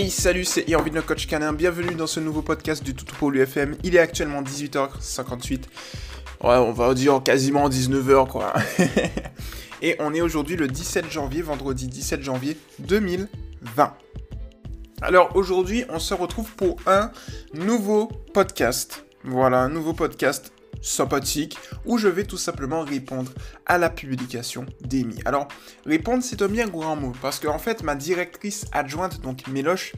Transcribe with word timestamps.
Hey 0.00 0.08
salut, 0.08 0.46
c'est 0.46 0.66
Irvin 0.66 0.92
le 0.92 1.02
coach 1.02 1.26
canin, 1.26 1.52
bienvenue 1.52 1.94
dans 1.94 2.06
ce 2.06 2.20
nouveau 2.20 2.40
podcast 2.40 2.82
du 2.82 2.94
Toutou 2.94 3.14
pour 3.16 3.30
l'UFM. 3.30 3.76
Il 3.84 3.94
est 3.94 3.98
actuellement 3.98 4.40
18h58, 4.40 5.58
ouais 6.42 6.56
on 6.56 6.72
va 6.72 6.94
dire 6.94 7.22
quasiment 7.22 7.68
19h 7.68 8.26
quoi. 8.28 8.54
Et 9.82 9.96
on 9.98 10.14
est 10.14 10.22
aujourd'hui 10.22 10.56
le 10.56 10.68
17 10.68 11.10
janvier, 11.10 11.42
vendredi 11.42 11.86
17 11.86 12.22
janvier 12.22 12.56
2020. 12.78 13.94
Alors 15.02 15.36
aujourd'hui 15.36 15.84
on 15.90 15.98
se 15.98 16.14
retrouve 16.14 16.50
pour 16.54 16.76
un 16.86 17.10
nouveau 17.52 18.06
podcast. 18.32 19.04
Voilà, 19.24 19.60
un 19.60 19.68
nouveau 19.68 19.92
podcast 19.92 20.50
sympathique 20.82 21.58
où 21.84 21.98
je 21.98 22.08
vais 22.08 22.24
tout 22.24 22.36
simplement 22.36 22.82
répondre 22.82 23.32
à 23.66 23.78
la 23.78 23.90
publication 23.90 24.66
d'Amy. 24.80 25.16
Alors, 25.24 25.48
répondre, 25.86 26.22
c'est 26.22 26.42
un 26.42 26.48
bien 26.48 26.66
grand 26.66 26.96
mot 26.96 27.12
parce 27.20 27.40
qu'en 27.40 27.58
fait, 27.58 27.82
ma 27.82 27.94
directrice 27.94 28.66
adjointe, 28.72 29.20
donc 29.20 29.46
Méloche, 29.48 29.92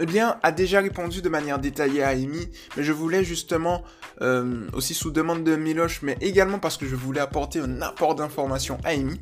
eh 0.00 0.06
bien, 0.06 0.38
a 0.42 0.52
déjà 0.52 0.80
répondu 0.80 1.22
de 1.22 1.28
manière 1.28 1.58
détaillée 1.58 2.02
à 2.02 2.08
Amy, 2.08 2.48
mais 2.76 2.82
je 2.82 2.92
voulais 2.92 3.24
justement, 3.24 3.82
euh, 4.20 4.66
aussi 4.72 4.94
sous 4.94 5.10
demande 5.10 5.44
de 5.44 5.54
Méloche, 5.54 6.02
mais 6.02 6.16
également 6.20 6.58
parce 6.58 6.76
que 6.76 6.86
je 6.86 6.96
voulais 6.96 7.20
apporter 7.20 7.60
un 7.60 7.80
apport 7.82 8.14
d'information 8.14 8.78
à 8.84 8.90
Amy, 8.90 9.20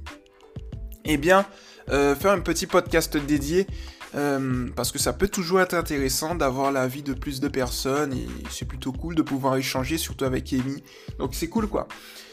eh 1.05 1.17
bien, 1.17 1.45
euh, 1.91 2.15
faire 2.15 2.33
un 2.33 2.41
petit 2.41 2.67
podcast 2.67 3.17
dédié 3.17 3.67
euh, 4.15 4.69
parce 4.75 4.91
que 4.91 4.99
ça 4.99 5.13
peut 5.13 5.29
toujours 5.29 5.61
être 5.61 5.75
intéressant 5.75 6.35
d'avoir 6.35 6.73
l'avis 6.73 7.03
de 7.03 7.15
plus 7.15 7.41
de 7.41 7.49
personnes 7.49 8.13
et 8.13 8.27
c'est 8.51 8.65
plutôt 8.65 8.93
cool 8.93 9.15
de 9.15 9.23
pouvoir 9.23 9.57
échanger, 9.57 9.99
surtout 9.99 10.25
avec 10.25 10.53
Amy. 10.53 10.83
Donc 11.19 11.35
c'est 11.35 11.49
cool 11.49 11.69
quoi. 11.69 11.87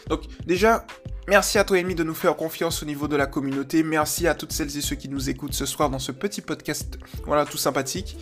Donc 0.09 0.21
déjà, 0.45 0.85
merci 1.27 1.57
à 1.57 1.63
toi 1.63 1.77
Amy 1.77 1.93
de 1.93 2.03
nous 2.03 2.15
faire 2.15 2.35
confiance 2.35 2.81
au 2.81 2.85
niveau 2.85 3.07
de 3.07 3.15
la 3.15 3.27
communauté. 3.27 3.83
Merci 3.83 4.27
à 4.27 4.33
toutes 4.33 4.53
celles 4.53 4.75
et 4.75 4.81
ceux 4.81 4.95
qui 4.95 5.09
nous 5.09 5.29
écoutent 5.29 5.53
ce 5.53 5.65
soir 5.65 5.89
dans 5.89 5.99
ce 5.99 6.11
petit 6.11 6.41
podcast, 6.41 6.97
voilà, 7.25 7.45
tout 7.45 7.57
sympathique. 7.57 8.17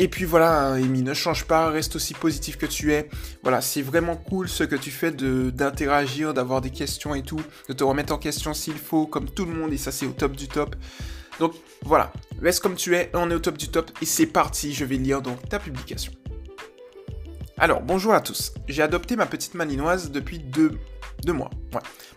Et 0.00 0.08
puis 0.08 0.24
voilà, 0.24 0.72
Amy, 0.72 1.02
ne 1.02 1.12
change 1.12 1.44
pas, 1.44 1.68
reste 1.68 1.94
aussi 1.94 2.14
positif 2.14 2.56
que 2.56 2.64
tu 2.64 2.94
es. 2.94 3.10
Voilà, 3.42 3.60
c'est 3.60 3.82
vraiment 3.82 4.16
cool 4.16 4.48
ce 4.48 4.64
que 4.64 4.74
tu 4.74 4.90
fais 4.90 5.10
d'interagir, 5.10 6.32
d'avoir 6.32 6.62
des 6.62 6.70
questions 6.70 7.14
et 7.14 7.22
tout, 7.22 7.42
de 7.68 7.74
te 7.74 7.84
remettre 7.84 8.14
en 8.14 8.16
question 8.16 8.54
s'il 8.54 8.78
faut, 8.78 9.06
comme 9.06 9.28
tout 9.28 9.44
le 9.44 9.52
monde, 9.52 9.74
et 9.74 9.76
ça 9.76 9.92
c'est 9.92 10.06
au 10.06 10.12
top 10.12 10.36
du 10.36 10.48
top. 10.48 10.74
Donc 11.40 11.54
voilà, 11.82 12.12
reste 12.42 12.60
comme 12.60 12.76
tu 12.76 12.94
es, 12.94 13.10
on 13.14 13.30
est 13.30 13.34
au 13.34 13.38
top 13.38 13.56
du 13.56 13.68
top 13.68 13.90
et 14.02 14.04
c'est 14.04 14.26
parti, 14.26 14.74
je 14.74 14.84
vais 14.84 14.96
lire 14.96 15.22
donc 15.22 15.48
ta 15.48 15.58
publication. 15.58 16.12
Alors, 17.56 17.80
bonjour 17.80 18.12
à 18.12 18.20
tous. 18.20 18.52
J'ai 18.68 18.82
adopté 18.82 19.16
ma 19.16 19.24
petite 19.24 19.54
malinoise 19.54 20.10
depuis 20.10 20.38
deux, 20.38 20.78
mois. 21.32 21.50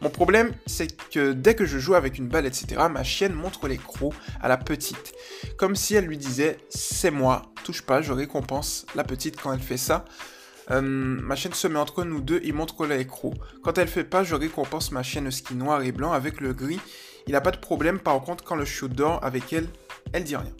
Mon 0.01 0.09
problème, 0.09 0.53
c'est 0.65 1.09
que 1.09 1.31
dès 1.31 1.55
que 1.55 1.65
je 1.65 1.79
joue 1.79 1.95
avec 1.95 2.17
une 2.17 2.27
balle, 2.27 2.45
etc., 2.45 2.81
ma 2.91 3.03
chienne 3.03 3.33
montre 3.33 3.67
les 3.69 3.77
crocs 3.77 4.13
à 4.41 4.49
la 4.49 4.57
petite. 4.57 5.13
Comme 5.57 5.75
si 5.75 5.95
elle 5.95 6.05
lui 6.05 6.17
disait 6.17 6.57
C'est 6.69 7.11
moi, 7.11 7.43
touche 7.63 7.81
pas, 7.81 8.01
je 8.01 8.11
récompense 8.11 8.85
la 8.93 9.05
petite 9.05 9.41
quand 9.41 9.53
elle 9.53 9.61
fait 9.61 9.77
ça. 9.77 10.03
Euh, 10.71 10.81
ma 10.81 11.35
chienne 11.35 11.53
se 11.53 11.67
met 11.67 11.79
entre 11.79 12.03
nous 12.03 12.19
deux 12.19 12.41
et 12.43 12.51
montre 12.51 12.85
les 12.85 13.07
crocs. 13.07 13.35
Quand 13.63 13.77
elle 13.77 13.87
fait 13.87 14.03
pas, 14.05 14.23
je 14.23 14.35
récompense 14.35 14.91
ma 14.91 15.03
chienne 15.03 15.31
ski 15.31 15.55
noir 15.55 15.81
et 15.81 15.93
blanc 15.93 16.11
avec 16.11 16.41
le 16.41 16.53
gris 16.53 16.79
il 17.27 17.33
n'a 17.33 17.41
pas 17.41 17.51
de 17.51 17.57
problème, 17.57 17.99
par 17.99 18.19
contre, 18.21 18.43
quand 18.43 18.55
le 18.55 18.65
shoot 18.65 18.91
dort 18.91 19.23
avec 19.23 19.53
elle, 19.53 19.67
elle 20.11 20.23
dit 20.23 20.35
rien. 20.35 20.53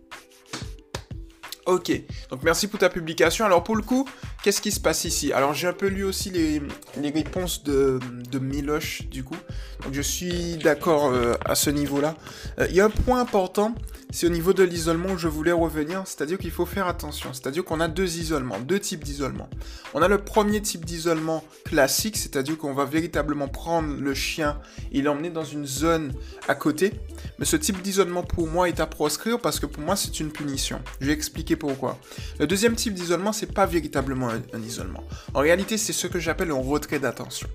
Ok, 1.66 1.92
donc 2.30 2.44
merci 2.44 2.68
pour 2.68 2.80
ta 2.80 2.90
publication. 2.90 3.46
Alors 3.46 3.64
pour 3.64 3.76
le 3.78 3.84
coup, 3.84 4.08
qu'est-ce 4.44 4.62
qui 4.62 4.72
se 4.72 4.80
passe 4.80 5.06
ici? 5.06 5.34
Alors 5.34 5.54
j'ai 5.56 5.68
un 5.68 5.74
peu 5.74 5.88
lu 5.88 6.04
aussi 6.04 6.30
les, 6.30 6.62
réponses 7.10 7.64
de, 7.64 8.00
Miloche 8.40 9.08
du 9.10 9.24
coup. 9.24 9.38
Donc 9.84 9.94
je 9.94 10.02
suis 10.02 10.58
d'accord 10.58 11.08
euh, 11.08 11.34
à 11.46 11.56
ce 11.56 11.70
niveau-là. 11.70 12.16
Euh, 12.60 12.68
il 12.70 12.76
y 12.76 12.82
a 12.82 12.86
un 12.86 12.90
point 12.90 13.22
important, 13.22 13.74
c'est 14.12 14.28
au 14.28 14.30
niveau 14.30 14.54
de 14.54 14.64
l'isolement 14.64 15.10
où 15.10 15.18
je 15.18 15.28
voulais 15.28 15.52
revenir, 15.52 16.04
c'est-à-dire 16.06 16.38
qu'il 16.38 16.52
faut 16.52 16.66
faire 16.66 16.88
attention. 16.88 17.32
C'est-à-dire 17.32 17.64
qu'on 17.64 17.80
a 17.80 17.88
deux 17.88 18.18
isolements, 18.18 18.60
deux 18.60 18.80
types 18.80 19.04
d'isolement. 19.04 19.50
On 19.94 20.02
a 20.02 20.08
le 20.08 20.18
premier 20.18 20.62
type 20.62 20.84
d'isolement 20.84 21.44
classique, 21.64 22.18
c'est-à-dire 22.18 22.58
qu'on 22.58 22.74
va 22.74 22.86
véritablement 22.86 23.48
prendre 23.48 23.96
le 23.96 24.14
chien 24.14 24.60
et 24.92 25.02
l'emmener 25.02 25.30
dans 25.30 25.46
une 25.46 25.66
zone 25.66 26.14
à 26.48 26.56
côté. 26.56 26.94
Mais 27.40 27.46
ce 27.46 27.56
type 27.56 27.82
d'isolement 27.82 28.24
pour 28.24 28.48
moi 28.48 28.68
est 28.68 28.80
à 28.80 28.88
proscrire 28.88 29.40
parce 29.40 29.60
que 29.60 29.66
pour 29.66 29.84
moi 29.84 29.96
c'est 29.96 30.20
une 30.20 30.32
punition. 30.32 30.82
Je 31.00 31.08
vais 31.08 31.14
expliquer 31.14 31.56
pourquoi. 31.56 31.98
Le 32.40 32.48
deuxième 32.48 32.76
type 32.76 32.94
d'isolement, 32.94 33.32
c'est 33.32 33.54
pas 33.54 33.66
véritablement 33.66 34.33
un, 34.34 34.62
isolement. 34.62 35.04
En 35.34 35.40
réalité, 35.40 35.78
c'est 35.78 35.94
ce 35.94 36.08
que 36.08 36.20
j'appelle 36.20 36.52
un 36.52 36.62
retrait 36.62 37.00
d'attention. 37.00 37.48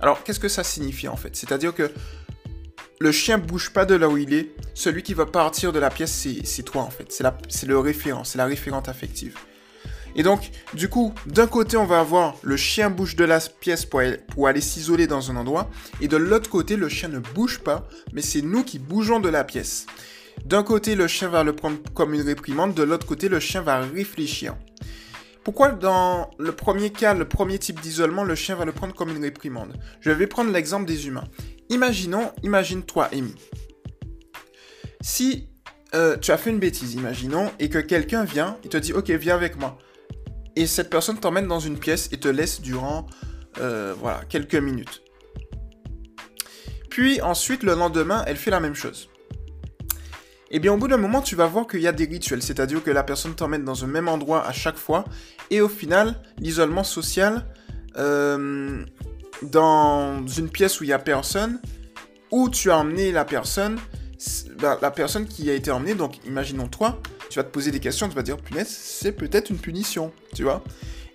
Alors, 0.00 0.22
qu'est-ce 0.24 0.40
que 0.40 0.48
ça 0.48 0.64
signifie 0.64 1.08
en 1.08 1.16
fait? 1.16 1.36
C'est-à-dire 1.36 1.74
que 1.74 1.90
le 3.00 3.12
chien 3.12 3.38
bouge 3.38 3.70
pas 3.70 3.84
de 3.84 3.94
là 3.94 4.08
où 4.08 4.16
il 4.16 4.32
est. 4.32 4.54
Celui 4.74 5.02
qui 5.02 5.14
va 5.14 5.26
partir 5.26 5.72
de 5.72 5.78
la 5.78 5.90
pièce, 5.90 6.26
c'est 6.44 6.62
toi 6.62 6.82
en 6.82 6.90
fait. 6.90 7.12
C'est 7.48 7.66
le 7.66 7.78
référent, 7.78 8.24
c'est 8.24 8.38
la 8.38 8.46
référente 8.46 8.88
affective. 8.88 9.36
Et 10.16 10.22
donc, 10.22 10.50
du 10.74 10.88
coup, 10.88 11.12
d'un 11.26 11.46
côté, 11.46 11.76
on 11.76 11.86
va 11.86 11.98
avoir 11.98 12.36
le 12.42 12.56
chien 12.56 12.88
bouge 12.88 13.16
de 13.16 13.24
la 13.24 13.40
pièce 13.40 13.84
pour 13.84 14.00
pour 14.28 14.48
aller 14.48 14.60
s'isoler 14.60 15.06
dans 15.06 15.30
un 15.30 15.36
endroit, 15.36 15.68
et 16.00 16.08
de 16.08 16.16
l'autre 16.16 16.48
côté, 16.48 16.76
le 16.76 16.88
chien 16.88 17.08
ne 17.08 17.18
bouge 17.18 17.58
pas, 17.58 17.88
mais 18.12 18.22
c'est 18.22 18.42
nous 18.42 18.62
qui 18.62 18.78
bougeons 18.78 19.20
de 19.20 19.28
la 19.28 19.42
pièce. 19.44 19.86
D'un 20.44 20.62
côté, 20.62 20.94
le 20.94 21.08
chien 21.08 21.28
va 21.28 21.42
le 21.42 21.54
prendre 21.54 21.78
comme 21.94 22.14
une 22.14 22.22
réprimande, 22.22 22.74
de 22.74 22.82
l'autre 22.82 23.06
côté, 23.06 23.28
le 23.28 23.40
chien 23.40 23.62
va 23.62 23.80
réfléchir. 23.80 24.54
Pourquoi 25.44 25.72
dans 25.72 26.30
le 26.38 26.52
premier 26.52 26.90
cas, 26.90 27.12
le 27.12 27.28
premier 27.28 27.58
type 27.58 27.78
d'isolement, 27.80 28.24
le 28.24 28.34
chien 28.34 28.54
va 28.56 28.64
le 28.64 28.72
prendre 28.72 28.94
comme 28.94 29.10
une 29.10 29.22
réprimande? 29.22 29.74
Je 30.00 30.10
vais 30.10 30.26
prendre 30.26 30.50
l'exemple 30.50 30.86
des 30.86 31.06
humains. 31.06 31.28
Imaginons, 31.68 32.32
imagine-toi, 32.42 33.10
Amy. 33.12 33.34
Si 35.02 35.50
euh, 35.94 36.16
tu 36.16 36.30
as 36.30 36.38
fait 36.38 36.48
une 36.48 36.58
bêtise, 36.58 36.94
imaginons, 36.94 37.52
et 37.58 37.68
que 37.68 37.78
quelqu'un 37.78 38.24
vient, 38.24 38.56
il 38.64 38.70
te 38.70 38.78
dit, 38.78 38.94
ok, 38.94 39.10
viens 39.10 39.34
avec 39.34 39.58
moi. 39.58 39.78
Et 40.56 40.66
cette 40.66 40.88
personne 40.88 41.20
t'emmène 41.20 41.46
dans 41.46 41.60
une 41.60 41.78
pièce 41.78 42.08
et 42.10 42.16
te 42.16 42.28
laisse 42.28 42.62
durant, 42.62 43.06
euh, 43.60 43.94
voilà, 44.00 44.22
quelques 44.30 44.54
minutes. 44.54 45.02
Puis 46.88 47.20
ensuite, 47.20 47.62
le 47.64 47.74
lendemain, 47.74 48.24
elle 48.26 48.36
fait 48.36 48.50
la 48.50 48.60
même 48.60 48.74
chose 48.74 49.10
eh 50.56 50.60
bien 50.60 50.72
au 50.72 50.76
bout 50.76 50.86
d'un 50.86 50.98
moment, 50.98 51.20
tu 51.20 51.34
vas 51.34 51.48
voir 51.48 51.66
qu'il 51.66 51.80
y 51.80 51.88
a 51.88 51.92
des 51.92 52.04
rituels, 52.04 52.40
c'est-à-dire 52.40 52.80
que 52.80 52.92
la 52.92 53.02
personne 53.02 53.34
t'emmène 53.34 53.64
dans 53.64 53.82
un 53.82 53.88
même 53.88 54.06
endroit 54.06 54.46
à 54.46 54.52
chaque 54.52 54.76
fois, 54.76 55.04
et 55.50 55.60
au 55.60 55.68
final, 55.68 56.14
l'isolement 56.38 56.84
social, 56.84 57.44
euh, 57.96 58.84
dans 59.42 60.24
une 60.24 60.48
pièce 60.48 60.80
où 60.80 60.84
il 60.84 60.86
n'y 60.86 60.92
a 60.92 61.00
personne, 61.00 61.60
où 62.30 62.48
tu 62.48 62.70
as 62.70 62.78
emmené 62.78 63.10
la 63.10 63.24
personne, 63.24 63.80
bah, 64.60 64.78
la 64.80 64.92
personne 64.92 65.26
qui 65.26 65.50
a 65.50 65.54
été 65.54 65.72
emmenée, 65.72 65.96
donc 65.96 66.24
imaginons 66.24 66.68
toi, 66.68 67.00
tu 67.30 67.40
vas 67.40 67.44
te 67.44 67.50
poser 67.50 67.72
des 67.72 67.80
questions, 67.80 68.08
tu 68.08 68.14
vas 68.14 68.22
dire, 68.22 68.36
punaise, 68.36 68.68
c'est 68.68 69.10
peut-être 69.10 69.50
une 69.50 69.58
punition, 69.58 70.12
tu 70.36 70.44
vois. 70.44 70.62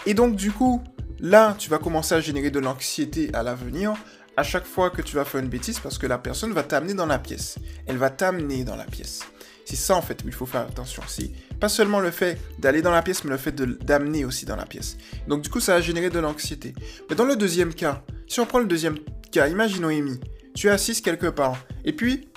Et 0.06 0.14
donc 0.14 0.36
du 0.36 0.52
coup, 0.52 0.84
là, 1.22 1.56
tu 1.58 1.70
vas 1.70 1.78
commencer 1.78 2.14
à 2.14 2.20
générer 2.20 2.52
de 2.52 2.60
l'anxiété 2.60 3.30
à 3.34 3.42
l'avenir, 3.42 3.94
à 4.40 4.44
chaque 4.44 4.66
fois 4.66 4.90
que 4.90 5.02
tu 5.02 5.18
vas 5.18 5.26
faire 5.26 5.42
une 5.42 5.50
bêtise 5.50 5.80
parce 5.80 5.98
que 5.98 6.08
la 6.08 6.18
personne 6.18 6.54
va 6.54 6.64
t'amener 6.64 6.94
dans 6.94 7.06
la 7.06 7.20
pièce. 7.20 7.60
Elle 7.86 7.98
va 7.98 8.10
t'amener 8.10 8.64
dans 8.64 8.78
la 8.78 8.86
pièce. 8.86 9.20
C'est 9.66 9.76
ça 9.76 9.96
en 9.96 10.02
fait 10.02 10.22
il 10.26 10.32
faut 10.32 10.46
faire 10.46 10.62
attention. 10.62 11.04
C'est 11.08 11.30
pas 11.60 11.68
seulement 11.68 12.00
le 12.00 12.10
fait 12.10 12.40
d'aller 12.58 12.82
dans 12.82 12.92
la 12.92 13.02
pièce, 13.02 13.26
mais 13.26 13.32
le 13.32 13.38
fait 13.38 13.54
d'amener 13.54 14.24
aussi 14.24 14.46
dans 14.46 14.56
la 14.56 14.66
pièce. 14.66 14.98
Donc 15.28 15.42
du 15.42 15.50
coup, 15.50 15.60
ça 15.60 15.74
va 15.74 15.82
générer 15.82 16.10
de 16.10 16.20
l'anxiété. 16.20 16.74
Mais 17.10 17.18
dans 17.18 17.26
le 17.26 17.36
deuxième 17.36 17.74
cas, 17.74 18.02
si 18.28 18.40
on 18.40 18.46
prend 18.46 18.60
le 18.60 18.66
deuxième 18.66 18.98
cas, 19.30 19.48
imaginons 19.48 19.90
Amy, 19.90 20.22
tu 20.56 20.68
es 20.68 20.70
assise 20.70 21.02
quelque 21.02 21.28
part, 21.28 21.58
et 21.84 21.92
puis, 21.92 22.30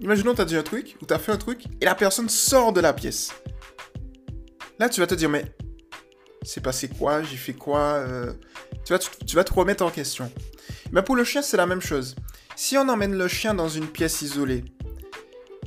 imaginons 0.00 0.34
tu 0.34 0.40
as 0.40 0.44
dit 0.44 0.56
un 0.56 0.64
truc, 0.64 0.96
ou 1.00 1.06
tu 1.06 1.14
as 1.14 1.20
fait 1.20 1.30
un 1.30 1.36
truc, 1.36 1.66
et 1.80 1.84
la 1.84 1.94
personne 1.94 2.28
sort 2.28 2.72
de 2.72 2.80
la 2.80 2.92
pièce. 2.92 3.32
Là, 4.80 4.88
tu 4.88 5.00
vas 5.00 5.06
te 5.06 5.14
dire, 5.14 5.28
mais 5.28 5.44
c'est 6.42 6.62
passé 6.62 6.88
quoi? 6.88 7.22
J'ai 7.22 7.36
fait 7.36 7.52
quoi? 7.54 7.80
Euh, 7.80 8.32
tu, 8.88 9.36
vas, 9.36 9.44
tu 9.44 9.52
te 9.52 9.54
remettre 9.54 9.84
en 9.84 9.90
question. 9.90 10.32
Mais 10.92 11.02
pour 11.02 11.16
le 11.16 11.24
chien, 11.24 11.42
c'est 11.42 11.56
la 11.56 11.66
même 11.66 11.82
chose. 11.82 12.16
Si 12.56 12.78
on 12.78 12.88
emmène 12.88 13.16
le 13.16 13.28
chien 13.28 13.54
dans 13.54 13.68
une 13.68 13.86
pièce 13.86 14.22
isolée, 14.22 14.64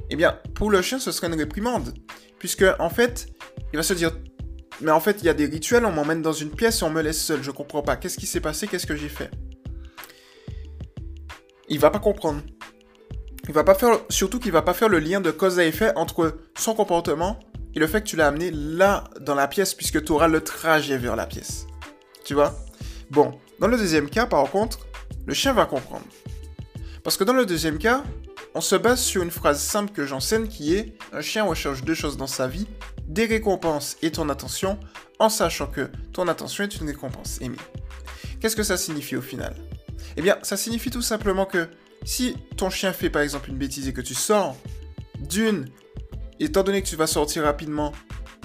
eh 0.10 0.16
bien, 0.16 0.40
pour 0.56 0.72
le 0.72 0.82
chien, 0.82 1.00
ce 1.00 1.12
serait 1.12 1.28
une 1.28 1.36
réprimande. 1.36 1.94
Puisque, 2.40 2.66
en 2.80 2.90
fait, 2.90 3.28
il 3.72 3.78
va 3.78 3.84
se 3.84 3.94
dire 3.94 4.12
Mais 4.82 4.92
en 4.92 5.00
fait, 5.00 5.18
il 5.20 5.26
y 5.26 5.30
a 5.30 5.34
des 5.34 5.46
rituels, 5.46 5.86
on 5.86 5.92
m'emmène 5.92 6.22
dans 6.22 6.34
une 6.34 6.50
pièce 6.50 6.82
et 6.82 6.84
on 6.84 6.90
me 6.90 7.02
laisse 7.02 7.22
seul. 7.22 7.44
Je 7.44 7.52
comprends 7.52 7.84
pas. 7.84 7.96
Qu'est-ce 7.96 8.18
qui 8.18 8.26
s'est 8.26 8.42
passé? 8.42 8.68
Qu'est-ce 8.68 8.88
que 8.88 8.96
j'ai 8.96 9.10
fait? 9.10 9.30
Il 11.70 11.80
va 11.80 11.92
pas 11.92 12.00
comprendre. 12.00 12.42
Il 13.48 13.54
va 13.54 13.64
pas 13.64 13.76
faire, 13.76 14.00
surtout 14.10 14.40
qu'il 14.40 14.52
va 14.52 14.62
pas 14.62 14.74
faire 14.74 14.90
le 14.90 15.00
lien 15.00 15.22
de 15.22 15.32
cause 15.32 15.60
à 15.60 15.66
effet 15.66 15.94
entre 15.96 16.38
son 16.58 16.74
comportement 16.74 17.40
et 17.74 17.80
le 17.80 17.88
fait 17.88 18.02
que 18.02 18.08
tu 18.08 18.16
l'as 18.16 18.28
amené 18.28 18.52
là 18.52 19.06
dans 19.20 19.36
la 19.36 19.48
pièce, 19.48 19.74
puisque 19.74 20.04
tu 20.04 20.12
auras 20.12 20.28
le 20.28 20.42
trajet 20.42 20.98
vers 20.98 21.16
la 21.16 21.26
pièce. 21.26 21.68
Tu 22.26 22.34
vois? 22.34 22.56
Bon, 23.12 23.38
dans 23.60 23.68
le 23.68 23.78
deuxième 23.78 24.10
cas, 24.10 24.26
par 24.26 24.50
contre, 24.50 24.88
le 25.26 25.34
chien 25.34 25.52
va 25.52 25.66
comprendre. 25.66 26.06
Parce 27.04 27.18
que 27.18 27.26
dans 27.26 27.34
le 27.34 27.46
deuxième 27.46 27.78
cas, 27.78 28.06
on 28.56 28.62
se 28.62 28.78
base 28.78 29.02
sur 29.02 29.22
une 29.22 29.32
phrase 29.32 29.62
simple 29.62 29.92
que 29.92 30.06
j'enseigne 30.06 30.48
qui 30.48 30.76
est 30.76 30.98
un 31.12 31.20
chien 31.20 31.44
recherche 31.44 31.84
deux 31.84 31.94
choses 31.94 32.16
dans 32.16 32.26
sa 32.26 32.48
vie, 32.48 32.68
des 33.08 33.26
récompenses 33.26 33.98
et 34.02 34.12
ton 34.12 34.30
attention, 34.30 34.80
en 35.20 35.28
sachant 35.28 35.68
que 35.68 35.90
ton 36.14 36.30
attention 36.30 36.64
est 36.64 36.74
une 36.78 36.88
récompense 36.88 37.42
émise. 37.42 37.60
Qu'est-ce 38.40 38.56
que 38.56 38.64
ça 38.64 38.78
signifie 38.78 39.18
au 39.18 39.22
final? 39.22 39.58
Eh 40.16 40.22
bien, 40.22 40.38
ça 40.42 40.56
signifie 40.56 40.90
tout 40.90 41.02
simplement 41.02 41.46
que 41.46 41.68
si 42.06 42.38
ton 42.56 42.70
chien 42.70 42.94
fait 42.94 43.10
par 43.10 43.24
exemple 43.24 43.50
une 43.50 43.58
bêtise 43.58 43.90
et 43.90 43.94
que 43.94 44.00
tu 44.00 44.16
sors 44.16 44.56
d'une 45.20 45.66
étant 46.40 46.64
donné 46.64 46.82
que 46.82 46.88
tu 46.88 46.96
vas 46.96 47.08
sortir 47.08 47.44
rapidement, 47.44 47.92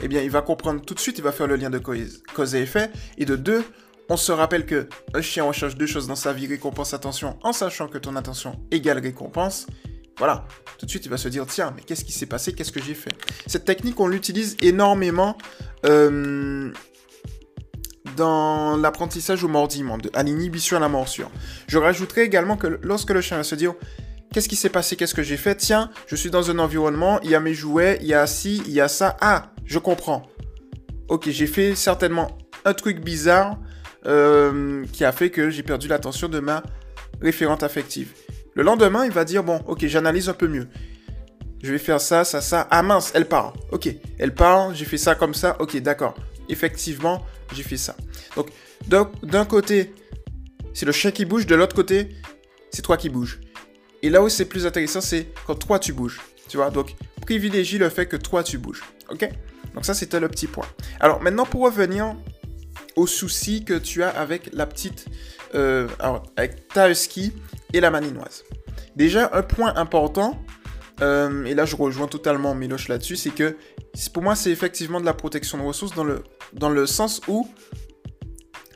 eh 0.03 0.09
bien, 0.09 0.23
il 0.23 0.31
va 0.31 0.43
comprendre 0.43 0.83
tout 0.83 0.95
de 0.95 1.01
suite, 1.01 1.19
il 1.19 1.25
va 1.25 1.31
faire 1.31 1.47
le 1.47 1.55
lien 1.55 1.71
de 1.71 1.79
cause 1.79 2.55
et 2.57 2.63
effet. 2.63 2.91
Et 3.17 3.25
de 3.25 3.37
deux, 3.37 3.65
on 4.09 4.17
se 4.17 4.33
rappelle 4.33 4.67
que 4.67 4.89
un 5.15 5.21
chien 5.21 5.45
recherche 5.45 5.77
deux 5.77 5.87
choses 5.87 6.07
dans 6.07 6.17
sa 6.17 6.33
vie, 6.33 6.47
récompense, 6.47 6.95
attention, 6.95 7.39
en 7.43 7.53
sachant 7.53 7.89
que 7.89 7.99
ton 7.99 8.17
attention 8.17 8.61
égale 8.71 8.99
récompense. 8.99 9.67
Voilà, 10.19 10.47
tout 10.79 10.87
de 10.87 10.91
suite 10.91 11.05
il 11.05 11.11
va 11.11 11.19
se 11.19 11.29
dire 11.29 11.45
tiens, 11.47 11.73
mais 11.77 11.83
qu'est-ce 11.83 12.05
qui 12.05 12.13
s'est 12.13 12.27
passé, 12.27 12.53
qu'est-ce 12.55 12.73
que 12.73 12.83
j'ai 12.83 12.95
fait? 12.95 13.13
Cette 13.47 13.65
technique, 13.65 14.01
on 14.01 14.07
l'utilise 14.07 14.57
énormément 14.63 15.37
euh, 15.85 16.73
dans 18.17 18.77
l'apprentissage 18.77 19.45
au 19.45 19.49
mordiment, 19.49 19.99
à 20.15 20.23
l'inhibition 20.23 20.79
à 20.79 20.81
la 20.81 20.89
morsure. 20.89 21.31
Je 21.69 21.77
rajouterai 21.77 22.23
également 22.23 22.57
que 22.57 22.79
lorsque 22.83 23.11
le 23.11 23.21
chien 23.21 23.37
va 23.37 23.45
se 23.45 23.55
dire 23.55 23.75
qu'est-ce 24.33 24.49
qui 24.49 24.57
s'est 24.57 24.71
passé, 24.71 24.97
qu'est-ce 24.97 25.15
que 25.15 25.23
j'ai 25.23 25.37
fait? 25.37 25.57
Tiens, 25.57 25.91
je 26.07 26.17
suis 26.17 26.31
dans 26.31 26.51
un 26.51 26.59
environnement, 26.59 27.21
il 27.23 27.31
y 27.31 27.35
a 27.35 27.41
mes 27.41 27.55
jouets, 27.55 27.99
il 28.01 28.07
y 28.07 28.15
a 28.15 28.27
ci, 28.27 28.63
il 28.67 28.73
y 28.73 28.81
a 28.81 28.89
ça. 28.89 29.17
Ah, 29.21 29.53
je 29.67 29.79
comprends. 29.79 30.31
Ok, 31.09 31.29
j'ai 31.29 31.47
fait 31.47 31.75
certainement 31.75 32.39
un 32.65 32.73
truc 32.73 33.05
bizarre 33.05 33.59
euh, 34.07 34.85
qui 34.93 35.05
a 35.05 35.13
fait 35.13 35.31
que 35.31 35.51
j'ai 35.51 35.63
perdu 35.63 35.89
l'attention 35.89 36.29
de 36.29 36.41
ma 36.41 36.63
référente 37.21 37.63
affective. 37.63 38.13
Le 38.55 38.63
lendemain, 38.63 39.05
il 39.05 39.11
va 39.11 39.25
dire, 39.25 39.43
bon, 39.45 39.61
ok, 39.67 39.87
j'analyse 39.87 40.29
un 40.29 40.35
peu 40.35 40.49
mieux. 40.49 40.69
Je 41.63 41.73
vais 41.73 41.79
faire 41.79 42.01
ça, 42.01 42.25
ça, 42.25 42.41
ça. 42.41 42.67
Ah 42.71 42.83
mince, 42.83 43.13
elle 43.15 43.27
part. 43.27 43.55
Ok, 43.73 43.89
elle 44.19 44.35
part, 44.35 44.75
j'ai 44.75 44.85
fait 44.85 44.99
ça 44.99 45.15
comme 45.15 45.35
ça. 45.35 45.57
Ok, 45.61 45.77
d'accord. 45.79 46.15
Effectivement, 46.49 47.25
j'ai 47.53 47.63
fait 47.63 47.77
ça. 47.77 47.97
Donc, 48.89 49.11
d'un 49.23 49.45
côté, 49.45 49.93
c'est 50.75 50.87
le 50.87 50.93
chien 50.93 51.11
qui 51.11 51.25
bouge, 51.25 51.47
de 51.47 51.55
l'autre 51.55 51.75
côté, 51.75 52.11
c'est 52.71 52.83
toi 52.83 52.97
qui 52.97 53.09
bouges. 53.09 53.41
Et 54.03 54.11
là 54.11 54.23
où 54.23 54.29
c'est 54.29 54.45
plus 54.45 54.67
intéressant, 54.67 55.01
c'est 55.01 55.29
quand 55.47 55.55
toi 55.55 55.79
tu 55.79 55.93
bouges. 55.93 56.21
Tu 56.49 56.57
vois, 56.59 56.71
donc 56.71 56.95
privilégie 57.23 57.79
le 57.79 57.89
fait 57.89 58.07
que 58.07 58.17
toi 58.17 58.45
tu 58.45 58.59
bouges. 58.59 58.83
Ok? 59.11 59.29
Donc 59.75 59.85
ça, 59.85 59.95
c'était 59.95 60.21
le 60.21 60.29
petit 60.29 60.47
point. 60.47 60.67
Alors 61.01 61.21
maintenant, 61.23 61.45
pour 61.45 61.63
revenir 61.63 62.15
au 62.97 63.07
souci 63.07 63.65
que 63.65 63.75
tu 63.75 64.03
as 64.03 64.09
avec 64.09 64.51
la 64.53 64.67
petite, 64.67 65.07
euh, 65.55 65.87
alors, 65.99 66.23
avec 66.37 66.69
ta 66.69 66.91
husky 66.91 67.33
et 67.73 67.81
la 67.81 67.91
malinoise. 67.91 68.45
Déjà, 68.97 69.31
un 69.35 69.43
point 69.43 69.75
important, 69.77 70.43
euh, 71.03 71.45
et 71.45 71.55
là 71.55 71.67
je 71.67 71.77
rejoins 71.77 72.09
totalement 72.09 72.55
Miloche 72.55 72.89
là-dessus, 72.89 73.17
c'est 73.17 73.31
que 73.31 73.57
pour 74.15 74.23
moi 74.23 74.35
c'est 74.35 74.51
effectivement 74.51 74.99
de 74.99 75.05
la 75.05 75.13
protection 75.13 75.59
de 75.59 75.63
ressources 75.63 75.95
dans 75.95 76.05
le, 76.05 76.25
dans 76.55 76.71
le 76.71 76.87
sens 76.87 77.21
où 77.29 77.47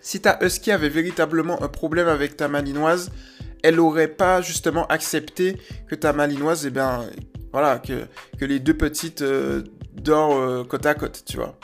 si 0.03 0.21
ta 0.21 0.39
husky 0.43 0.71
avait 0.71 0.91
véritablement 0.91 1.63
un 1.63 1.69
problème 1.69 2.09
avec 2.09 2.37
ta 2.37 2.49
malinoise, 2.49 3.11
elle 3.63 3.77
n'aurait 3.77 4.09
pas 4.09 4.43
justement 4.43 4.87
accepté 4.89 5.57
que 5.89 5.95
ta 5.95 6.13
malinoise, 6.13 6.67
eh 6.67 6.71
bien, 6.71 7.07
voilà, 7.53 7.79
que, 7.79 8.07
les 8.45 8.59
deux 8.59 8.77
petites 8.77 9.23
euh, 9.23 9.63
dorment 9.95 10.67
côte 10.67 10.87
à 10.87 10.95
côte, 10.95 11.23
tu 11.27 11.37
vois. 11.37 11.59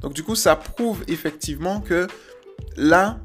Donc 0.00 0.12
du 0.12 0.22
coup, 0.22 0.34
ça 0.34 0.56
prouve 0.56 1.04
effectivement 1.08 1.80
que 1.80 2.06
là, 2.76 3.20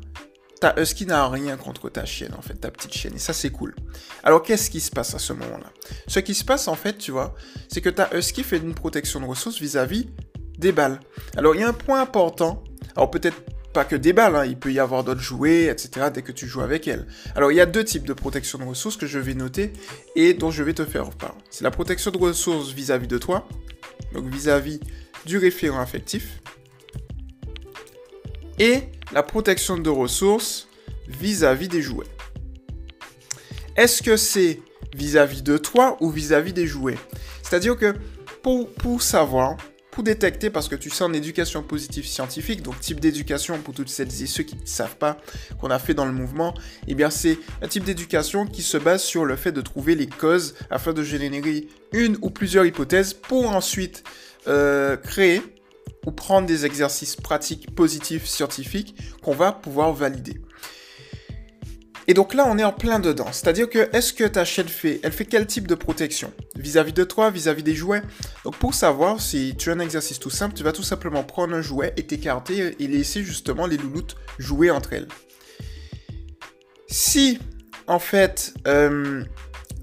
ta 0.59 0.75
husky 0.77 1.05
n'a 1.05 1.27
rien 1.29 1.57
contre 1.57 1.89
ta 1.89 2.05
chienne, 2.05 2.33
en 2.37 2.41
fait, 2.41 2.55
ta 2.55 2.69
petite 2.69 2.93
chienne. 2.93 3.13
Et 3.15 3.19
ça, 3.19 3.33
c'est 3.33 3.49
cool. 3.49 3.75
Alors, 4.23 4.43
qu'est-ce 4.43 4.69
qui 4.69 4.81
se 4.81 4.91
passe 4.91 5.15
à 5.15 5.19
ce 5.19 5.33
moment-là? 5.33 5.71
Ce 6.07 6.19
qui 6.19 6.33
se 6.33 6.43
passe, 6.43 6.67
en 6.67 6.75
fait, 6.75 6.97
tu 6.97 7.11
vois, 7.11 7.33
c'est 7.69 7.81
que 7.81 7.89
ta 7.89 8.09
husky 8.13 8.43
fait 8.43 8.57
une 8.57 8.73
protection 8.73 9.21
de 9.21 9.25
ressources 9.25 9.59
vis-à-vis 9.59 10.09
des 10.57 10.71
balles. 10.71 10.99
Alors, 11.37 11.55
il 11.55 11.61
y 11.61 11.63
a 11.63 11.69
un 11.69 11.73
point 11.73 12.01
important. 12.01 12.63
Alors, 12.95 13.09
peut-être 13.09 13.37
pas 13.73 13.85
que 13.85 13.95
des 13.95 14.13
balles, 14.13 14.35
hein. 14.35 14.45
il 14.45 14.57
peut 14.57 14.73
y 14.73 14.79
avoir 14.79 15.03
d'autres 15.03 15.21
jouets, 15.21 15.65
etc., 15.65 16.07
dès 16.13 16.23
que 16.23 16.31
tu 16.31 16.47
joues 16.47 16.61
avec 16.61 16.87
elle. 16.87 17.07
Alors, 17.35 17.51
il 17.51 17.55
y 17.55 17.61
a 17.61 17.65
deux 17.65 17.83
types 17.83 18.05
de 18.05 18.13
protection 18.13 18.57
de 18.57 18.65
ressources 18.65 18.97
que 18.97 19.07
je 19.07 19.19
vais 19.19 19.35
noter 19.35 19.71
et 20.15 20.33
dont 20.33 20.51
je 20.51 20.63
vais 20.63 20.73
te 20.73 20.83
faire 20.83 21.11
part. 21.11 21.37
C'est 21.49 21.63
la 21.63 21.71
protection 21.71 22.11
de 22.11 22.17
ressources 22.17 22.73
vis-à-vis 22.73 23.05
-vis 23.05 23.09
de 23.09 23.17
toi, 23.17 23.47
donc 24.13 24.25
vis-à-vis 24.25 24.77
-vis 24.77 25.25
du 25.25 25.37
référent 25.37 25.79
affectif, 25.79 26.41
et 28.59 28.83
la 29.11 29.23
protection 29.23 29.77
de 29.77 29.89
ressources 29.89 30.67
vis-à-vis 31.07 31.67
des 31.67 31.81
jouets. 31.81 32.05
Est-ce 33.75 34.03
que 34.03 34.17
c'est 34.17 34.59
vis-à-vis 34.93 35.41
de 35.41 35.57
toi 35.57 35.97
ou 36.01 36.09
vis-à-vis 36.09 36.53
des 36.53 36.67
jouets? 36.67 36.97
C'est-à-dire 37.41 37.77
que 37.77 37.95
pour, 38.43 38.71
pour 38.73 39.01
savoir, 39.01 39.57
pour 39.91 40.03
détecter, 40.03 40.49
parce 40.49 40.67
que 40.67 40.75
tu 40.75 40.89
sais 40.89 41.03
en 41.03 41.13
éducation 41.13 41.63
positive 41.63 42.05
scientifique, 42.05 42.61
donc 42.61 42.79
type 42.79 42.99
d'éducation 42.99 43.57
pour 43.59 43.73
toutes 43.73 43.89
celles 43.89 44.21
et 44.21 44.27
ceux 44.27 44.43
qui 44.43 44.55
ne 44.55 44.65
savent 44.65 44.97
pas 44.97 45.17
qu'on 45.59 45.71
a 45.71 45.79
fait 45.79 45.93
dans 45.93 46.05
le 46.05 46.11
mouvement, 46.11 46.53
eh 46.87 46.93
bien 46.93 47.09
c'est 47.09 47.37
un 47.61 47.67
type 47.67 47.83
d'éducation 47.83 48.45
qui 48.45 48.61
se 48.61 48.77
base 48.77 49.01
sur 49.01 49.25
le 49.25 49.35
fait 49.35 49.51
de 49.51 49.61
trouver 49.61 49.95
les 49.95 50.07
causes 50.07 50.55
afin 50.69 50.93
de 50.93 51.03
générer 51.03 51.67
une 51.91 52.17
ou 52.21 52.29
plusieurs 52.29 52.65
hypothèses 52.65 53.13
pour 53.13 53.49
ensuite 53.49 54.03
euh, 54.47 54.95
créer 54.95 55.41
ou 56.05 56.11
prendre 56.11 56.47
des 56.47 56.65
exercices 56.65 57.15
pratiques 57.15 57.75
positifs 57.75 58.25
scientifiques 58.25 58.95
qu'on 59.21 59.33
va 59.33 59.51
pouvoir 59.51 59.93
valider. 59.93 60.41
Et 62.09 62.15
donc 62.15 62.33
là, 62.33 62.43
on 62.47 62.57
est 62.57 62.63
en 62.63 62.73
plein 62.73 62.99
dedans. 62.99 63.27
C'est-à-dire 63.31 63.69
que, 63.69 63.87
est-ce 63.95 64.13
que 64.13 64.23
ta 64.23 64.43
chienne 64.43 64.67
fait, 64.67 64.99
elle 65.03 65.11
fait 65.11 65.25
quel 65.25 65.45
type 65.45 65.67
de 65.67 65.75
protection? 65.75 66.33
Vis-à-vis 66.55 66.91
de 66.91 67.03
toi, 67.03 67.29
vis-à-vis 67.29 67.61
des 67.61 67.75
jouets? 67.75 68.01
Donc 68.43 68.55
pour 68.55 68.73
savoir 68.73 69.21
si 69.21 69.55
tu 69.55 69.69
as 69.69 69.73
un 69.73 69.79
exercice 69.79 70.17
tout 70.17 70.31
simple, 70.31 70.55
tu 70.55 70.63
vas 70.63 70.71
tout 70.71 70.81
simplement 70.81 71.23
prendre 71.23 71.53
un 71.53 71.61
jouet 71.61 71.93
et 71.97 72.07
t'écarter 72.07 72.75
et 72.79 72.87
laisser 72.87 73.23
justement 73.23 73.67
les 73.67 73.77
louloutes 73.77 74.15
jouer 74.39 74.71
entre 74.71 74.93
elles. 74.93 75.07
Si, 76.87 77.37
en 77.85 77.99
fait, 77.99 78.55
euh, 78.65 79.23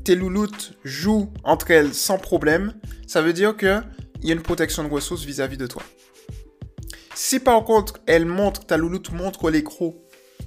tes 0.02 0.17
louloutes 0.17 0.73
jouent 0.85 1.32
entre 1.44 1.70
elles 1.70 1.94
sans 1.94 2.19
problème, 2.19 2.75
ça 3.06 3.23
veut 3.23 3.35
dire 3.35 3.56
qu'il 3.56 3.85
y 4.25 4.31
a 4.31 4.35
une 4.35 4.43
protection 4.43 4.82
de 4.82 4.88
ressources 4.88 5.25
vis-à-vis 5.25 5.59
de 5.59 5.69
toi. 5.69 5.85
Si 7.16 7.40
par 7.40 7.64
contre, 7.64 7.94
elle 8.04 8.26
montre, 8.26 8.66
ta 8.66 8.76
louloute 8.76 9.10
montre 9.10 9.48
l'écrou, 9.50 9.96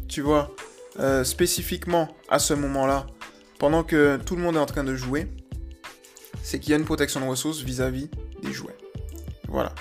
tu 0.07 0.21
vois, 0.21 0.53
euh, 0.99 1.23
spécifiquement 1.23 2.15
à 2.29 2.37
ce 2.37 2.53
moment-là, 2.53 3.07
pendant 3.57 3.83
que 3.83 4.17
tout 4.23 4.35
le 4.35 4.43
monde 4.43 4.55
est 4.55 4.59
en 4.59 4.67
train 4.67 4.83
de 4.83 4.95
jouer, 4.95 5.27
c'est 6.43 6.59
qu'il 6.59 6.69
y 6.69 6.73
a 6.75 6.77
une 6.77 6.85
protection 6.85 7.21
de 7.21 7.25
ressources 7.25 7.61
vis-à-vis 7.61 8.11
des 8.43 8.53
jouets. 8.53 8.77
Voilà. 9.47 9.73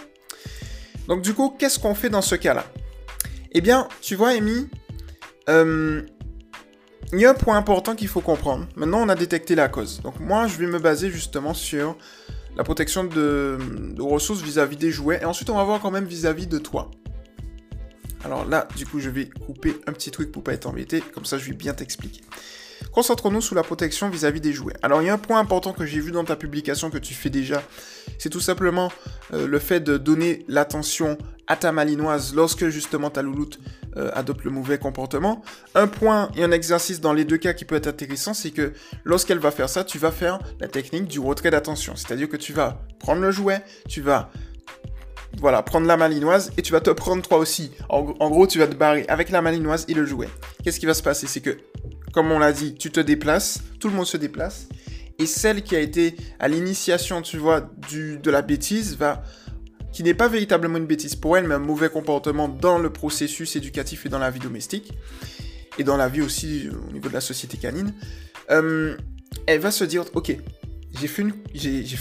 Donc 1.09 1.21
du 1.21 1.35
coup, 1.35 1.55
qu'est-ce 1.59 1.79
qu'on 1.79 1.95
fait 1.95 2.09
dans 2.09 2.23
ce 2.23 2.37
cas-là? 2.37 2.65
Eh 3.53 3.61
bien, 3.61 3.87
tu 4.01 4.15
vois, 4.15 4.31
Amy, 4.31 4.71
euh, 5.51 6.01
il 7.13 7.21
y 7.21 7.27
a 7.27 7.31
un 7.31 7.35
point 7.35 7.59
important 7.59 7.97
qu'il 7.97 8.09
faut 8.09 8.23
comprendre. 8.23 8.67
Maintenant, 8.77 9.03
on 9.03 9.11
a 9.11 9.15
détecté 9.15 9.55
la 9.55 9.69
cause. 9.69 10.01
Donc 10.01 10.21
moi, 10.21 10.47
je 10.47 10.57
vais 10.57 10.67
me 10.67 10.79
baser 10.79 11.11
justement 11.11 11.53
sur 11.53 11.99
la 12.59 12.65
protection 12.65 13.05
de, 13.05 13.57
ressources 14.01 14.43
vis-à-vis 14.43 14.77
des 14.77 14.91
jouets. 14.91 15.21
Et 15.23 15.25
ensuite, 15.25 15.49
on 15.49 15.55
va 15.55 15.63
voir 15.63 15.81
quand 15.81 15.93
même 15.93 16.05
vis-à-vis 16.05 16.49
de 16.49 16.59
toi. 16.59 16.91
Alors 18.25 18.45
là, 18.45 18.67
du 18.77 18.85
coup, 18.85 18.99
je 18.99 19.11
vais 19.11 19.27
couper 19.47 19.77
un 19.87 19.93
petit 19.93 20.11
truc 20.11 20.33
pour 20.33 20.43
pas 20.43 20.53
être 20.53 20.67
embêté. 20.67 21.01
Comme 21.01 21.25
ça, 21.25 21.39
je 21.39 21.45
vais 21.45 21.53
bien 21.53 21.73
t'expliquer. 21.73 22.21
Concentrons-nous 22.93 23.41
sur 23.41 23.55
la 23.55 23.63
protection 23.63 24.11
vis-à-vis 24.11 24.41
des 24.41 24.53
jouets. 24.53 24.75
Alors, 24.83 25.03
il 25.03 25.07
y 25.07 25.09
a 25.09 25.15
un 25.15 25.19
point 25.19 25.39
important 25.39 25.73
que 25.73 25.87
j'ai 25.87 26.01
vu 26.01 26.11
dans 26.11 26.25
ta 26.25 26.35
publication 26.35 26.91
que 26.91 26.99
tu 26.99 27.15
fais 27.15 27.31
déjà. 27.31 27.63
C'est 28.19 28.31
tout 28.31 28.41
simplement 28.41 28.91
euh, 29.33 29.47
le 29.47 29.59
fait 29.61 29.79
de 29.79 29.97
donner 29.97 30.45
l'attention 30.49 31.17
à 31.47 31.55
ta 31.55 31.71
malinoise 31.71 32.35
lorsque 32.35 32.69
justement 32.69 33.09
ta 33.09 33.23
louloute 33.23 33.61
euh, 33.99 34.11
adopte 34.15 34.45
le 34.45 34.51
mauvais 34.51 34.79
comportement. 34.79 35.43
Un 35.75 35.87
point 35.87 36.31
et 36.37 36.45
un 36.45 36.53
exercice 36.53 37.01
dans 37.01 37.13
les 37.13 37.25
deux 37.25 37.39
cas 37.39 37.53
qui 37.53 37.65
peut 37.65 37.75
être 37.75 37.89
intéressant, 37.89 38.35
c'est 38.35 38.51
que 38.51 38.73
lorsqu'elle 39.05 39.39
va 39.39 39.51
faire 39.51 39.69
ça, 39.69 39.85
tu 39.85 39.99
vas 39.99 40.11
faire 40.11 40.39
la 40.61 40.69
technique 40.69 41.07
du 41.07 41.21
retrait 41.21 41.51
d'attention. 41.51 41.95
C'est-à-dire 41.97 42.29
que 42.29 42.37
tu 42.37 42.53
vas 42.53 42.83
prendre 42.99 43.21
le 43.21 43.31
jouet, 43.31 43.63
tu 43.89 44.01
vas 44.01 44.31
voilà, 45.39 45.63
prendre 45.63 45.87
la 45.87 45.97
malinoise 45.97 46.53
et 46.57 46.63
tu 46.63 46.73
vas 46.73 46.81
te 46.81 46.91
prendre 46.91 47.23
toi 47.23 47.39
aussi. 47.39 47.73
En, 47.89 48.03
gros, 48.03 48.47
tu 48.47 48.59
vas 48.59 48.67
te 48.67 48.75
barrer 48.75 49.05
avec 49.09 49.31
la 49.31 49.43
malinoise 49.43 49.85
et 49.89 49.95
le 49.95 50.05
jouet. 50.05 50.29
Qu'est-ce 50.65 50.81
qui 50.81 50.87
va 50.87 50.95
se 50.95 51.03
passer? 51.03 51.27
C'est 51.27 51.41
que, 51.41 51.59
comme 52.13 52.33
on 52.33 52.39
l'a 52.39 52.53
dit, 52.53 52.75
tu 52.75 52.91
te 52.91 53.01
déplaces, 53.01 53.61
tout 53.81 53.89
le 53.89 53.95
monde 53.95 54.07
se 54.07 54.17
déplace, 54.17 54.69
et 55.19 55.27
celle 55.27 55.63
qui 55.63 55.77
a 55.77 55.81
été 55.81 56.17
à 56.39 56.49
l'initiation, 56.49 57.23
tu 57.23 57.37
vois, 57.37 57.69
du, 57.89 58.19
de 58.19 58.31
la 58.31 58.43
bêtise 58.43 58.97
va 58.97 59.23
qui 59.93 60.03
n'est 60.03 60.15
pas 60.15 60.29
véritablement 60.29 60.79
une 60.79 60.87
bêtise 60.87 61.17
pour 61.17 61.37
elle, 61.37 61.47
mais 61.47 61.55
un 61.55 61.61
mauvais 61.61 61.89
comportement 61.89 62.49
dans 62.49 62.79
le 62.79 62.91
processus 62.93 63.57
éducatif 63.57 64.07
et 64.07 64.09
dans 64.09 64.19
la 64.19 64.31
vie 64.31 64.41
domestique, 64.41 64.93
et 65.79 65.85
dans 65.85 65.97
la 65.97 66.09
vie 66.09 66.23
aussi 66.23 66.69
euh, 66.69 66.73
au 66.89 66.93
niveau 66.93 67.09
de 67.09 67.15
la 67.15 67.21
société 67.21 67.57
canine, 67.57 67.95
euh, 68.51 68.97
elle 69.47 69.61
va 69.61 69.71
se 69.71 69.85
dire, 69.85 70.05
ok, 70.15 70.37
j'ai 71.01 71.07
fait, 71.07 71.23
une, 71.23 71.35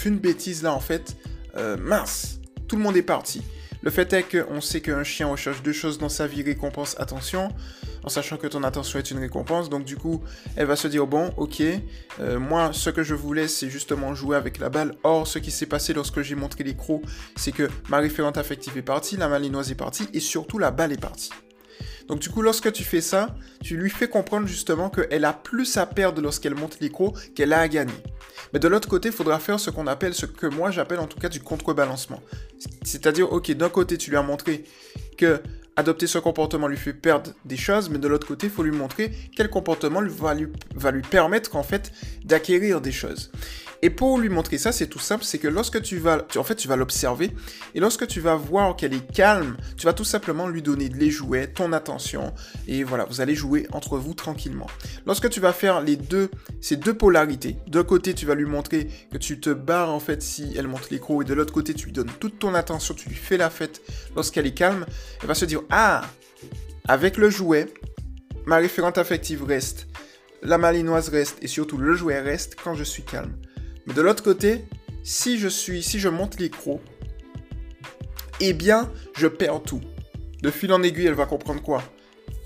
une 0.06 0.18
bêtise 0.20 0.64
là 0.64 0.74
en 0.74 0.80
fait, 0.80 1.16
euh, 1.56 1.78
mince, 1.78 2.40
tout 2.68 2.76
le 2.76 2.84
monde 2.84 2.98
est 2.98 3.04
parti. 3.04 3.42
Le 3.82 3.92
fait 3.92 4.12
est 4.14 4.24
qu'on 4.24 4.60
sait 4.60 4.82
qu'un 4.82 5.04
chien 5.04 5.28
recherche 5.28 5.62
deux 5.62 5.74
choses 5.74 5.98
dans 5.98 6.10
sa 6.10 6.28
vie, 6.28 6.42
récompense, 6.42 6.96
attention, 7.00 7.50
en 8.08 8.10
sachant 8.10 8.38
que 8.38 8.48
ton 8.48 8.64
attention 8.64 9.00
est 9.00 9.12
une 9.12 9.20
récompense. 9.20 9.70
Donc 9.70 9.84
du 9.84 9.98
coup, 9.98 10.24
elle 10.56 10.66
va 10.66 10.78
se 10.78 10.88
dire, 10.88 11.06
bon, 11.06 11.34
ok, 11.36 11.62
euh, 12.22 12.40
moi, 12.40 12.72
ce 12.72 12.90
que 12.90 13.04
je 13.04 13.14
voulais, 13.14 13.50
c'est 13.50 13.70
justement 13.70 14.16
jouer 14.16 14.38
avec 14.38 14.60
la 14.60 14.70
balle. 14.70 14.96
Or, 15.04 15.28
ce 15.28 15.40
qui 15.40 15.52
s'est 15.52 15.66
passé 15.66 15.94
lorsque 15.94 16.22
j'ai 16.22 16.36
montré 16.36 16.64
les 16.64 16.78
c'est 17.36 17.52
que 17.52 17.70
ma 17.90 17.98
référente 17.98 18.38
affective 18.38 18.78
est 18.78 18.82
partie, 18.82 19.18
la 19.18 19.28
malinoise 19.28 19.72
est 19.72 19.76
partie, 19.76 20.08
et 20.14 20.22
surtout 20.22 20.58
la 20.58 20.72
balle 20.72 20.94
est 20.94 21.02
partie. 21.02 21.32
Donc 22.08 22.20
du 22.20 22.30
coup, 22.30 22.42
lorsque 22.42 22.72
tu 22.72 22.86
fais 22.86 23.02
ça, 23.02 23.36
tu 23.62 23.76
lui 23.76 23.90
fais 23.90 24.08
comprendre 24.08 24.48
justement 24.48 24.90
qu'elle 24.90 25.26
a 25.26 25.34
plus 25.34 25.76
à 25.76 25.86
perdre 25.86 26.22
lorsqu'elle 26.22 26.56
monte 26.56 26.80
l'écro 26.80 27.14
qu'elle 27.36 27.52
a 27.52 27.60
à 27.60 27.68
gagner. 27.68 27.92
Mais 28.54 28.60
de 28.60 28.70
l'autre 28.70 28.88
côté, 28.88 29.10
il 29.10 29.14
faudra 29.14 29.40
faire 29.40 29.60
ce 29.60 29.70
qu'on 29.70 29.88
appelle, 29.88 30.14
ce 30.14 30.26
que 30.26 30.48
moi 30.48 30.72
j'appelle 30.72 31.00
en 31.00 31.08
tout 31.08 31.20
cas 31.20 31.28
du 31.28 31.42
contrebalancement. 31.42 32.22
C'est-à-dire, 32.84 33.34
ok, 33.34 33.52
d'un 33.52 33.70
côté, 33.70 33.98
tu 33.98 34.12
lui 34.12 34.18
as 34.18 34.24
montré 34.24 34.64
que 35.18 35.42
adopter 35.78 36.08
ce 36.08 36.18
comportement 36.18 36.68
lui 36.68 36.76
fait 36.76 36.94
perdre 36.94 37.32
des 37.46 37.56
choses, 37.56 37.90
mais 37.90 38.00
de 38.00 38.08
l'autre 38.08 38.28
côté, 38.28 38.48
il 38.48 38.54
faut 38.54 38.64
lui 38.64 38.72
montrer 38.72 39.12
quel 39.36 39.50
comportement 39.50 40.02
va 40.02 40.34
lui, 40.34 41.02
permettre 41.04 41.64
fait 41.64 41.92
d'acquérir 42.26 42.82
des 42.82 42.92
choses. 42.92 43.32
Et 43.84 43.92
pour 43.92 44.18
lui 44.18 44.30
montrer 44.30 44.58
ça, 44.58 44.72
c'est 44.72 44.88
tout 44.88 45.00
simple, 45.00 45.24
c'est 45.24 45.38
que 45.38 45.48
lorsque 45.48 45.82
tu 45.84 45.98
vas, 45.98 46.26
en 46.36 46.44
fait, 46.44 46.56
tu 46.56 46.68
vas 46.68 46.76
l'observer, 46.76 47.32
et 47.76 47.80
lorsque 47.80 48.08
tu 48.08 48.20
vas 48.20 48.36
voir 48.36 48.76
qu'elle 48.76 48.94
est 48.94 49.12
calme, 49.14 49.56
tu 49.78 49.86
vas 49.86 49.94
tout 49.94 50.04
simplement 50.04 50.48
lui 50.48 50.64
donner 50.64 50.90
les 50.90 51.12
jouets, 51.12 51.46
ton 51.46 51.72
attention, 51.74 52.34
et 52.68 52.84
voilà, 52.84 53.06
vous 53.06 53.22
allez 53.22 53.36
jouer 53.36 53.68
entre 53.72 54.00
vous 54.00 54.16
tranquillement. 54.16 54.68
Lorsque 55.06 55.30
tu 55.30 55.40
vas 55.40 55.54
faire 55.54 55.82
les 55.82 55.96
deux, 55.96 56.32
ces 56.60 56.76
deux 56.76 56.96
polarités, 56.96 57.58
d'un 57.68 57.84
côté, 57.84 58.16
tu 58.16 58.26
vas 58.26 58.34
lui 58.34 58.46
montrer 58.46 58.88
que 59.12 59.18
tu 59.20 59.40
te 59.40 59.52
barres 59.52 59.92
en 59.92 60.00
fait 60.00 60.24
si 60.24 60.54
elle 60.58 60.68
monte 60.68 60.90
l'écro, 60.90 61.22
et 61.22 61.26
de 61.26 61.36
l'autre 61.36 61.54
côté, 61.54 61.76
tu 61.76 61.86
lui 61.86 61.94
donnes 61.94 62.12
toute 62.20 62.40
ton 62.40 62.56
attention, 62.56 62.96
tu 62.96 63.10
lui 63.10 63.16
fais 63.16 63.38
la 63.38 63.52
fête 63.52 63.82
lorsqu'elle 64.18 64.48
est 64.48 64.54
calme, 64.54 64.86
elle 65.22 65.28
va 65.28 65.36
se 65.36 65.46
dire, 65.46 65.62
ah, 65.70 66.02
avec 66.88 67.18
le 67.18 67.30
jouet, 67.30 67.68
ma 68.46 68.58
référente 68.58 68.98
affective 68.98 69.44
reste, 69.44 69.88
la 70.42 70.58
malinoise 70.58 71.10
reste, 71.10 71.38
et 71.42 71.48
surtout 71.48 71.78
le 71.78 71.94
jouet 71.94 72.20
reste 72.20 72.58
quand 72.62 72.74
je 72.74 72.84
suis 72.84 73.04
calme. 73.04 73.38
Mais 73.86 73.94
de 73.94 74.02
l'autre 74.02 74.24
côté, 74.24 74.66
si 75.04 75.38
je 75.38 75.48
suis, 75.48 75.84
si 75.84 76.00
je 76.00 76.10
monte 76.10 76.40
l'écro, 76.40 76.82
eh 78.40 78.54
bien, 78.54 78.92
je 79.16 79.28
perds 79.28 79.62
tout. 79.62 79.82
De 80.42 80.52
fil 80.52 80.74
en 80.74 80.82
aiguille, 80.84 81.06
elle 81.06 81.14
va 81.14 81.26
comprendre 81.26 81.62
quoi? 81.62 81.84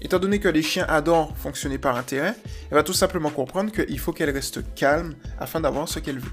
Étant 0.02 0.20
donné 0.20 0.40
que 0.40 0.50
les 0.50 0.62
chiens 0.62 0.86
adorent 0.90 1.38
fonctionner 1.38 1.78
par 1.78 1.96
intérêt, 1.96 2.36
elle 2.70 2.76
va 2.76 2.84
tout 2.84 2.94
simplement 2.94 3.30
comprendre 3.30 3.72
qu'il 3.72 4.00
faut 4.00 4.12
qu'elle 4.12 4.30
reste 4.30 4.74
calme 4.76 5.16
afin 5.40 5.62
d'avoir 5.62 5.88
ce 5.88 6.00
qu'elle 6.00 6.20
veut. 6.20 6.32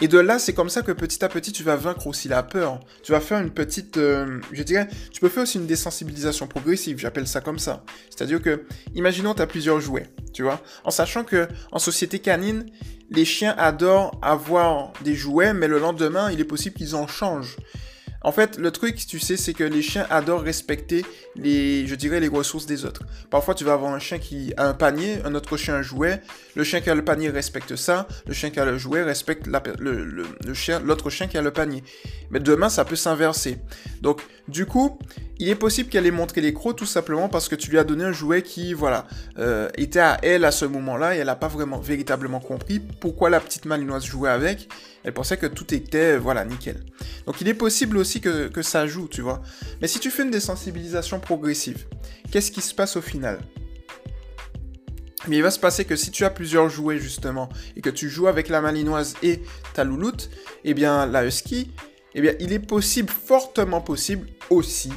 Et 0.00 0.06
de 0.06 0.18
là, 0.18 0.38
c'est 0.38 0.52
comme 0.52 0.68
ça 0.68 0.82
que 0.82 0.92
petit 0.92 1.24
à 1.24 1.28
petit, 1.28 1.50
tu 1.50 1.64
vas 1.64 1.74
vaincre 1.74 2.06
aussi 2.06 2.28
la 2.28 2.44
peur. 2.44 2.78
Tu 3.02 3.10
vas 3.10 3.20
faire 3.20 3.40
une 3.40 3.50
petite, 3.50 3.96
euh, 3.96 4.40
je 4.52 4.62
dirais, 4.62 4.88
tu 5.12 5.20
peux 5.20 5.28
faire 5.28 5.42
aussi 5.42 5.58
une 5.58 5.66
désensibilisation 5.66 6.46
progressive, 6.46 6.98
j'appelle 6.98 7.26
ça 7.26 7.40
comme 7.40 7.58
ça. 7.58 7.82
C'est-à-dire 8.08 8.40
que, 8.40 8.64
imaginons, 8.94 9.34
tu 9.34 9.42
as 9.42 9.48
plusieurs 9.48 9.80
jouets, 9.80 10.06
tu 10.32 10.44
vois, 10.44 10.62
en 10.84 10.90
sachant 10.90 11.24
que 11.24 11.48
en 11.72 11.80
société 11.80 12.20
canine, 12.20 12.66
les 13.10 13.24
chiens 13.24 13.54
adorent 13.58 14.18
avoir 14.22 14.92
des 15.02 15.14
jouets, 15.16 15.52
mais 15.52 15.66
le 15.66 15.80
lendemain, 15.80 16.30
il 16.30 16.40
est 16.40 16.44
possible 16.44 16.76
qu'ils 16.76 16.94
en 16.94 17.08
changent. 17.08 17.56
En 18.22 18.32
fait, 18.32 18.58
le 18.58 18.70
truc, 18.72 18.96
tu 19.06 19.20
sais, 19.20 19.36
c'est 19.36 19.54
que 19.54 19.64
les 19.64 19.80
chiens 19.80 20.06
adorent 20.10 20.42
respecter 20.42 21.04
les, 21.36 21.86
je 21.86 21.94
dirais, 21.94 22.18
les 22.18 22.28
ressources 22.28 22.66
des 22.66 22.84
autres. 22.84 23.02
Parfois, 23.30 23.54
tu 23.54 23.64
vas 23.64 23.74
avoir 23.74 23.92
un 23.94 24.00
chien 24.00 24.18
qui 24.18 24.52
a 24.56 24.68
un 24.68 24.74
panier, 24.74 25.18
un 25.24 25.34
autre 25.34 25.56
chien 25.56 25.74
un 25.74 25.82
jouet. 25.82 26.20
Le 26.56 26.64
chien 26.64 26.80
qui 26.80 26.90
a 26.90 26.94
le 26.94 27.04
panier 27.04 27.30
respecte 27.30 27.76
ça. 27.76 28.08
Le 28.26 28.34
chien 28.34 28.50
qui 28.50 28.58
a 28.58 28.64
le 28.64 28.76
jouet 28.76 29.04
respecte 29.04 29.46
l'autre 29.46 31.10
chien 31.10 31.28
qui 31.28 31.38
a 31.38 31.42
le 31.42 31.52
panier. 31.52 31.84
Mais 32.30 32.40
demain, 32.40 32.68
ça 32.68 32.84
peut 32.84 32.96
s'inverser. 32.96 33.58
Donc, 34.02 34.22
du 34.48 34.66
coup, 34.66 34.98
il 35.38 35.48
est 35.48 35.54
possible 35.54 35.88
qu'elle 35.88 36.06
ait 36.06 36.10
montré 36.10 36.40
les 36.40 36.52
crocs 36.52 36.76
tout 36.76 36.86
simplement 36.86 37.28
parce 37.28 37.48
que 37.48 37.54
tu 37.54 37.70
lui 37.70 37.78
as 37.78 37.84
donné 37.84 38.02
un 38.02 38.12
jouet 38.12 38.42
qui, 38.42 38.74
voilà, 38.74 39.06
euh, 39.38 39.68
était 39.76 40.00
à 40.00 40.18
elle 40.22 40.44
à 40.44 40.50
ce 40.50 40.64
moment-là 40.64 41.14
et 41.14 41.18
elle 41.18 41.26
n'a 41.26 41.36
pas 41.36 41.48
vraiment, 41.48 41.78
véritablement 41.78 42.40
compris 42.40 42.80
pourquoi 42.80 43.30
la 43.30 43.38
petite 43.38 43.64
malinoise 43.64 44.04
jouait 44.04 44.30
avec. 44.30 44.68
Elle 45.08 45.14
pensait 45.14 45.38
que 45.38 45.46
tout 45.46 45.72
était, 45.72 46.18
voilà, 46.18 46.44
nickel. 46.44 46.84
Donc 47.24 47.40
il 47.40 47.48
est 47.48 47.54
possible 47.54 47.96
aussi 47.96 48.20
que, 48.20 48.60
ça 48.60 48.86
joue, 48.86 49.08
tu 49.08 49.22
vois. 49.22 49.40
Mais 49.80 49.88
si 49.88 50.00
tu 50.00 50.10
fais 50.10 50.22
une 50.22 50.30
désensibilisation 50.30 51.18
progressive, 51.18 51.86
qu'est-ce 52.30 52.50
qui 52.50 52.60
se 52.60 52.74
passe 52.74 52.94
au 52.94 53.00
final? 53.00 53.40
Mais 55.26 55.38
il 55.38 55.42
va 55.42 55.50
se 55.50 55.58
passer 55.58 55.86
que 55.86 55.96
si 55.96 56.10
tu 56.10 56.26
as 56.26 56.30
plusieurs 56.30 56.68
jouets 56.68 56.98
justement 56.98 57.48
et 57.74 57.80
que 57.80 57.88
tu 57.88 58.10
joues 58.10 58.26
avec 58.26 58.50
la 58.50 58.60
malinoise 58.60 59.14
et 59.22 59.40
ta 59.72 59.82
louloute, 59.82 60.28
eh 60.64 60.74
bien 60.74 61.06
la 61.06 61.24
husky, 61.24 61.72
eh 62.14 62.20
bien 62.20 62.34
il 62.38 62.52
est 62.52 62.58
possible, 62.58 63.10
fortement 63.10 63.80
possible 63.80 64.28
aussi, 64.50 64.92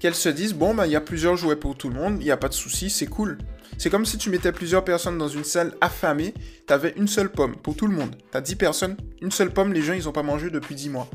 qu'elle 0.00 0.16
se 0.16 0.28
dise 0.28 0.54
bon 0.54 0.74
bah 0.74 0.88
il 0.88 0.92
y 0.92 0.96
a 0.96 1.00
plusieurs 1.00 1.36
jouets 1.36 1.54
pour 1.54 1.76
tout 1.76 1.88
le 1.88 1.94
monde, 1.94 2.16
il 2.18 2.24
n'y 2.24 2.32
a 2.32 2.36
pas 2.36 2.48
de 2.48 2.54
souci, 2.54 2.90
c'est 2.90 3.06
cool. 3.06 3.38
C'est 3.78 3.90
comme 3.90 4.06
si 4.06 4.18
tu 4.18 4.30
mettais 4.30 4.52
plusieurs 4.52 4.84
personnes 4.84 5.18
dans 5.18 5.28
une 5.28 5.44
salle 5.44 5.74
affamée, 5.80 6.34
t'avais 6.66 6.94
une 6.96 7.08
seule 7.08 7.30
pomme 7.30 7.56
pour 7.56 7.76
tout 7.76 7.86
le 7.86 7.94
monde. 7.94 8.16
T'as 8.30 8.40
10 8.40 8.56
personnes, 8.56 8.96
une 9.20 9.30
seule 9.30 9.50
pomme, 9.52 9.72
les 9.72 9.82
gens 9.82 9.92
ils 9.92 10.08
ont 10.08 10.12
pas 10.12 10.22
mangé 10.22 10.50
depuis 10.50 10.74
10 10.74 10.90
mois. 10.90 11.08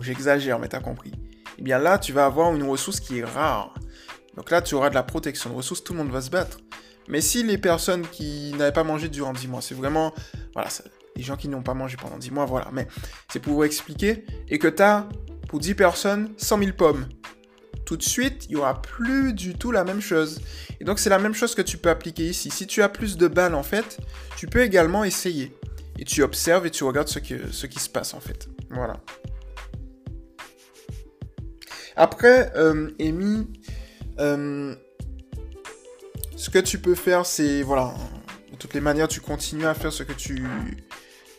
J'exagère 0.00 0.58
mais 0.58 0.68
t'as 0.68 0.80
compris. 0.80 1.12
Eh 1.58 1.62
bien 1.62 1.78
là 1.78 1.98
tu 1.98 2.12
vas 2.12 2.26
avoir 2.26 2.54
une 2.54 2.62
ressource 2.64 3.00
qui 3.00 3.18
est 3.18 3.24
rare. 3.24 3.74
Donc 4.36 4.50
là 4.50 4.60
tu 4.60 4.74
auras 4.74 4.90
de 4.90 4.94
la 4.94 5.02
protection 5.02 5.50
de 5.50 5.54
ressources, 5.54 5.82
tout 5.82 5.92
le 5.94 6.00
monde 6.00 6.10
va 6.10 6.20
se 6.20 6.30
battre. 6.30 6.58
Mais 7.08 7.20
si 7.20 7.42
les 7.42 7.58
personnes 7.58 8.06
qui 8.06 8.52
n'avaient 8.58 8.72
pas 8.72 8.84
mangé 8.84 9.08
durant 9.08 9.32
10 9.32 9.48
mois, 9.48 9.62
c'est 9.62 9.74
vraiment... 9.74 10.12
Voilà, 10.54 10.68
les 11.14 11.22
gens 11.22 11.36
qui 11.36 11.48
n'ont 11.48 11.62
pas 11.62 11.74
mangé 11.74 11.96
pendant 11.96 12.18
10 12.18 12.30
mois, 12.30 12.46
voilà. 12.46 12.68
Mais 12.72 12.86
c'est 13.30 13.40
pour 13.40 13.54
vous 13.54 13.64
expliquer. 13.64 14.24
Et 14.48 14.58
que 14.58 14.68
tu 14.68 14.82
as, 14.82 15.08
pour 15.48 15.60
10 15.60 15.74
personnes, 15.74 16.34
100 16.36 16.58
000 16.58 16.72
pommes. 16.72 17.06
Tout 17.86 17.96
de 17.96 18.02
suite, 18.02 18.46
il 18.46 18.50
n'y 18.50 18.56
aura 18.56 18.82
plus 18.82 19.32
du 19.32 19.54
tout 19.54 19.70
la 19.70 19.84
même 19.84 20.00
chose. 20.00 20.40
Et 20.80 20.84
donc 20.84 20.98
c'est 20.98 21.08
la 21.08 21.20
même 21.20 21.34
chose 21.34 21.54
que 21.54 21.62
tu 21.62 21.78
peux 21.78 21.88
appliquer 21.88 22.24
ici. 22.24 22.50
Si 22.50 22.66
tu 22.66 22.82
as 22.82 22.88
plus 22.88 23.16
de 23.16 23.28
balles, 23.28 23.54
en 23.54 23.62
fait, 23.62 23.98
tu 24.36 24.48
peux 24.48 24.62
également 24.62 25.04
essayer. 25.04 25.56
Et 25.98 26.04
tu 26.04 26.22
observes 26.24 26.66
et 26.66 26.70
tu 26.70 26.82
regardes 26.82 27.06
ce, 27.06 27.20
que, 27.20 27.50
ce 27.52 27.66
qui 27.66 27.78
se 27.78 27.88
passe, 27.88 28.12
en 28.12 28.20
fait. 28.20 28.48
Voilà. 28.70 29.00
Après, 31.94 32.52
euh, 32.56 32.90
Amy, 33.00 33.46
euh, 34.18 34.74
ce 36.36 36.50
que 36.50 36.58
tu 36.58 36.78
peux 36.78 36.96
faire, 36.96 37.24
c'est, 37.24 37.62
voilà, 37.62 37.94
de 38.50 38.56
toutes 38.56 38.74
les 38.74 38.80
manières, 38.80 39.08
tu 39.08 39.20
continues 39.20 39.64
à 39.64 39.74
faire 39.74 39.92
ce 39.92 40.02
que 40.02 40.12
tu, 40.12 40.44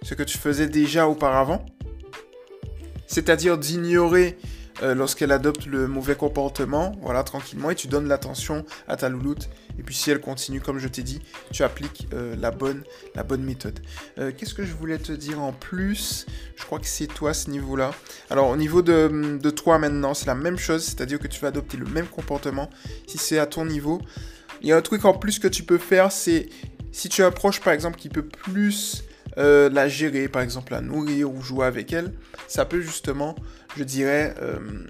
ce 0.02 0.16
que 0.16 0.24
tu 0.24 0.38
faisais 0.38 0.68
déjà 0.68 1.10
auparavant. 1.10 1.66
C'est-à-dire 3.06 3.58
d'ignorer 3.58 4.38
euh, 4.84 4.94
lorsqu'elle 4.94 5.32
adopte 5.32 5.66
le 5.66 5.88
mauvais 5.88 6.16
comportement, 6.16 6.94
voilà, 7.02 7.24
tranquillement, 7.24 7.72
et 7.72 7.76
tu 7.76 7.88
donnes 7.88 8.08
l'attention 8.08 8.66
à 8.88 8.96
ta 8.96 9.10
louloute. 9.10 9.50
Et 9.80 9.84
puis 9.84 9.96
si 9.96 10.12
elle 10.12 10.22
continue, 10.22 10.62
comme 10.62 10.80
je 10.80 10.88
t'ai 10.88 11.04
dit, 11.04 11.22
tu 11.52 11.64
appliques 11.64 12.08
euh, 12.14 12.36
la, 12.36 12.52
bonne, 12.52 12.84
méthode. 13.44 13.80
Euh, 14.20 14.32
qu'est-ce 14.36 14.54
que 14.54 14.64
je 14.64 14.74
voulais 14.74 14.98
te 14.98 15.12
dire 15.12 15.42
en 15.42 15.52
plus? 15.52 16.26
Je 16.56 16.64
crois 16.66 16.80
que 16.80 16.88
c'est 16.88 17.08
toi 17.08 17.34
ce 17.34 17.50
niveau-là. 17.50 17.92
Alors 18.30 18.50
au 18.50 18.58
niveau 18.58 18.82
de, 18.82 19.38
de 19.42 19.50
toi 19.50 19.80
maintenant, 19.80 20.14
c'est 20.14 20.28
la 20.28 20.36
même 20.36 20.58
chose, 20.58 20.84
c'est-à-dire 20.84 21.20
que 21.20 21.28
tu 21.28 21.40
vas 21.40 21.50
adopter 21.50 21.78
le 21.78 21.86
même 21.86 22.08
comportement 22.08 22.70
si 23.08 23.18
c'est 23.18 23.40
à 23.40 23.46
ton 23.46 23.66
niveau. 23.66 24.02
Il 24.62 24.68
y 24.68 24.72
a 24.72 24.78
un 24.78 24.82
truc 24.82 25.06
en 25.06 25.14
plus 25.14 25.40
que 25.40 25.48
tu 25.48 25.64
peux 25.64 25.78
faire, 25.78 26.12
c'est 26.12 26.50
si 26.92 27.10
tu 27.10 27.24
approches 27.24 27.62
par 27.62 27.74
exemple 27.74 27.98
qui 27.98 28.10
peut 28.10 28.26
plus 28.26 29.04
euh, 29.38 29.70
la 29.70 29.88
gérer, 29.88 30.28
par 30.28 30.42
exemple 30.42 30.74
la 30.74 30.82
nourrir 30.82 31.32
ou 31.32 31.42
jouer 31.42 31.66
avec 31.66 31.94
elle, 31.94 32.14
ça 32.48 32.66
peut 32.66 32.82
justement, 32.82 33.36
je 33.76 33.84
dirais, 33.84 34.34
euh, 34.42 34.88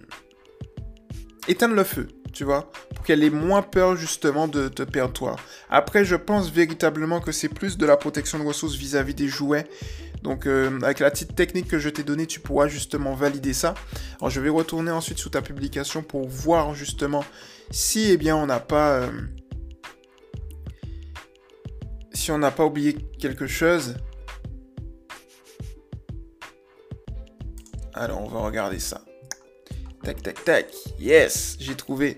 éteindre 1.48 1.76
le 1.76 1.84
feu, 1.84 2.08
tu 2.32 2.44
vois, 2.44 2.72
pour 2.96 3.04
qu'elle 3.04 3.24
ait 3.24 3.30
moins 3.30 3.62
peur 3.62 3.96
justement 3.98 4.48
de 4.48 4.70
te 4.70 4.84
perdre 4.84 5.14
toi. 5.14 5.36
Après, 5.70 6.06
je 6.06 6.16
pense 6.16 6.50
véritablement 6.52 7.20
que 7.20 7.32
c'est 7.32 7.50
plus 7.50 7.78
de 7.78 7.86
la 7.86 7.98
protection 7.98 8.40
de 8.40 8.46
ressources 8.46 8.76
vis-à-vis 8.76 9.16
des 9.16 9.28
jouets. 9.28 9.68
Donc 10.24 10.48
euh, 10.48 10.80
avec 10.82 11.00
la 11.00 11.12
petite 11.12 11.36
technique 11.36 11.68
que 11.68 11.78
je 11.78 11.90
t'ai 11.90 12.04
donnée, 12.04 12.26
tu 12.26 12.40
pourras 12.40 12.68
justement 12.68 13.14
valider 13.14 13.54
ça. 13.54 13.76
Alors 14.20 14.30
je 14.30 14.42
vais 14.42 14.50
retourner 14.50 14.92
ensuite 14.92 15.20
sous 15.20 15.30
ta 15.30 15.42
publication 15.42 16.04
pour 16.04 16.28
voir 16.28 16.74
justement 16.74 17.24
si 17.70 18.12
eh 18.12 18.18
bien 18.18 18.36
on 18.36 18.48
n'a 18.48 18.60
pas 18.60 19.10
si 22.14 22.32
on 22.32 22.40
n'a 22.40 22.52
pas 22.52 22.66
oublié 22.66 22.94
quelque 23.20 23.46
chose. 23.46 23.96
Alors, 28.00 28.22
on 28.22 28.28
va 28.28 28.42
regarder 28.42 28.78
ça. 28.78 29.02
Tac, 30.04 30.22
tac, 30.22 30.44
tac. 30.44 30.68
Yes, 31.00 31.58
j'ai 31.60 31.74
trouvé. 31.74 32.16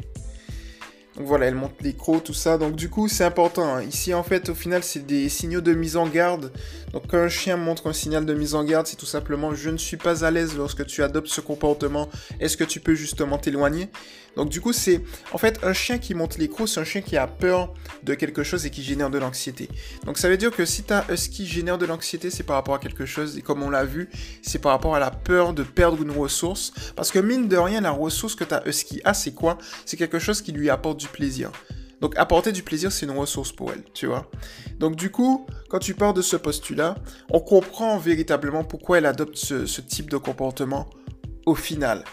Donc 1.16 1.28
voilà, 1.28 1.48
elle 1.48 1.56
monte 1.56 1.74
les 1.82 1.94
crocs, 1.94 2.24
tout 2.24 2.34
ça. 2.34 2.58
Donc 2.58 2.75
du 2.75 2.89
coup, 2.89 3.08
c'est 3.08 3.24
important. 3.24 3.75
Hein. 3.75 3.84
Ici, 3.84 4.13
en 4.13 4.24
fait, 4.24 4.50
au 4.50 4.56
final, 4.56 4.84
c'est 4.84 5.06
des 5.06 5.28
signaux 5.30 5.62
de 5.62 5.74
mise 5.74 5.98
en 5.98 6.08
garde. 6.08 6.51
Donc 6.94 7.08
quand 7.08 7.18
un 7.18 7.30
chien 7.30 7.58
montre 7.58 7.88
un 7.88 7.94
signal 7.94 8.25
de 8.25 8.34
mise 8.34 8.56
en 8.56 8.63
garde, 8.63 8.88
c'est 8.88 8.96
tout 8.96 9.06
simplement 9.06 9.54
je 9.54 9.70
ne 9.70 9.78
suis 9.78 9.98
pas 9.98 10.25
à 10.25 10.32
l'aise 10.32 10.56
lorsque 10.58 10.86
tu 10.86 11.04
adoptes 11.04 11.28
ce 11.28 11.42
comportement. 11.42 12.10
Est-ce 12.39 12.58
que 12.58 12.63
tu 12.63 12.80
peux 12.80 12.96
justement 12.96 13.38
t'éloigner? 13.38 13.89
Donc 14.36 14.50
du 14.50 14.62
coup, 14.62 14.74
c'est 14.74 15.01
en 15.34 15.38
fait 15.38 15.60
un 15.63 15.74
chien 15.74 15.98
qui 15.98 16.13
monte 16.13 16.38
les 16.38 16.48
crocs, 16.48 16.70
c'est 16.70 16.80
un 16.80 16.86
chien 16.86 17.01
qui 17.01 17.18
a 17.18 17.28
peur 17.28 17.74
de 18.04 18.13
quelque 18.13 18.44
chose 18.44 18.66
et 18.66 18.70
qui 18.70 18.84
génère 18.84 19.10
de 19.10 19.18
l'anxiété. 19.18 19.70
Donc 20.06 20.18
ça 20.18 20.30
veut 20.30 20.38
dire 20.38 20.51
que 20.51 20.66
si 20.66 20.84
ta 20.84 21.06
husky 21.12 21.46
génère 21.46 21.78
de 21.78 21.86
l'anxiété, 21.86 22.30
c'est 22.30 22.44
par 22.44 22.56
rapport 22.56 22.75
à 22.75 22.80
quelque 22.80 23.06
chose 23.06 23.38
et 23.38 23.42
comme 23.42 23.63
on 23.63 23.70
l'a 23.70 23.86
vu, 23.86 24.10
c'est 24.42 24.60
par 24.60 24.72
rapport 24.72 24.96
à 24.96 25.00
la 25.00 25.12
peur 25.12 25.54
de 25.54 25.63
perdre 25.63 26.01
une 26.01 26.12
ressource 26.12 26.72
parce 26.96 27.12
que 27.12 27.20
mine 27.20 27.48
de 27.48 27.58
rien, 27.58 27.82
la 27.82 27.92
ressource 27.92 28.36
que 28.36 28.44
ta 28.44 28.63
husky 28.66 29.01
a, 29.04 29.13
c'est 29.13 29.34
quoi? 29.34 29.58
C'est 29.86 29.98
quelque 29.98 30.20
chose 30.20 30.42
qui 30.42 30.51
lui 30.51 30.70
apporte 30.70 30.99
plaisir. 31.08 31.51
Donc 32.01 32.18
apporter 32.18 32.51
du 32.51 32.63
plaisir, 32.63 32.91
c'est 32.91 33.06
une 33.06 33.18
ressource 33.18 33.51
pour 33.51 33.72
elle, 33.72 33.84
tu 33.94 34.08
vois. 34.08 34.29
Donc 34.79 34.96
du 34.96 35.12
coup, 35.12 35.46
quand 35.70 35.79
tu 35.79 35.94
pars 35.94 36.13
de 36.13 36.22
ce 36.22 36.36
postulat, 36.36 36.96
on 37.29 37.39
comprend 37.39 37.98
véritablement 37.98 38.63
pourquoi 38.63 39.00
elle 39.00 39.06
adopte 39.06 39.36
ce, 39.36 39.82
type 39.82 40.10
de 40.10 40.18
comportement 40.18 40.89
au 41.46 41.56
final. 41.56 42.03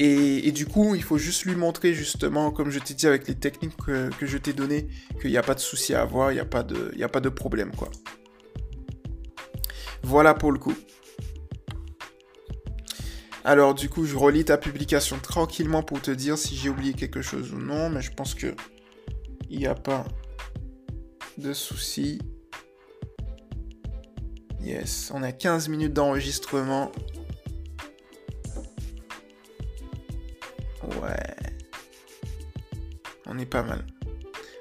Et, 0.00 0.52
du 0.52 0.64
coup, 0.64 0.94
il 0.94 1.02
faut 1.02 1.18
juste 1.18 1.44
lui 1.44 1.56
montrer 1.56 1.92
justement, 1.92 2.52
comme 2.52 2.70
je 2.70 2.78
t'ai 2.78 2.94
dit 2.94 3.08
avec 3.08 3.26
les 3.26 3.34
techniques 3.34 3.76
que, 3.76 4.10
je 4.22 4.38
t'ai 4.38 4.52
données, 4.52 4.86
qu'il 5.20 5.30
n'y 5.30 5.36
a 5.36 5.42
pas 5.42 5.54
de 5.54 5.60
souci 5.60 5.92
à 5.92 6.02
avoir, 6.02 6.30
il 6.30 6.34
n'y 6.36 6.40
a, 6.40 6.44
a 6.44 7.08
pas 7.08 7.20
de 7.20 7.28
problème, 7.28 7.72
quoi. 7.74 7.90
Voilà 10.04 10.34
pour 10.34 10.52
le 10.52 10.58
coup. 10.60 10.74
Alors 13.48 13.72
du 13.72 13.88
coup, 13.88 14.04
je 14.04 14.14
relis 14.14 14.44
ta 14.44 14.58
publication 14.58 15.18
tranquillement 15.18 15.82
pour 15.82 16.02
te 16.02 16.10
dire 16.10 16.36
si 16.36 16.54
j'ai 16.54 16.68
oublié 16.68 16.92
quelque 16.92 17.22
chose 17.22 17.54
ou 17.54 17.56
non, 17.56 17.88
mais 17.88 18.02
je 18.02 18.12
pense 18.12 18.34
que 18.34 18.54
il 19.48 19.58
n'y 19.58 19.66
a 19.66 19.74
pas 19.74 20.04
de 21.38 21.54
souci. 21.54 22.20
Yes, 24.60 25.10
on 25.14 25.22
a 25.22 25.32
15 25.32 25.70
minutes 25.70 25.94
d'enregistrement. 25.94 26.92
Ouais. 31.00 31.36
On 33.24 33.38
est 33.38 33.46
pas 33.46 33.62
mal. 33.62 33.86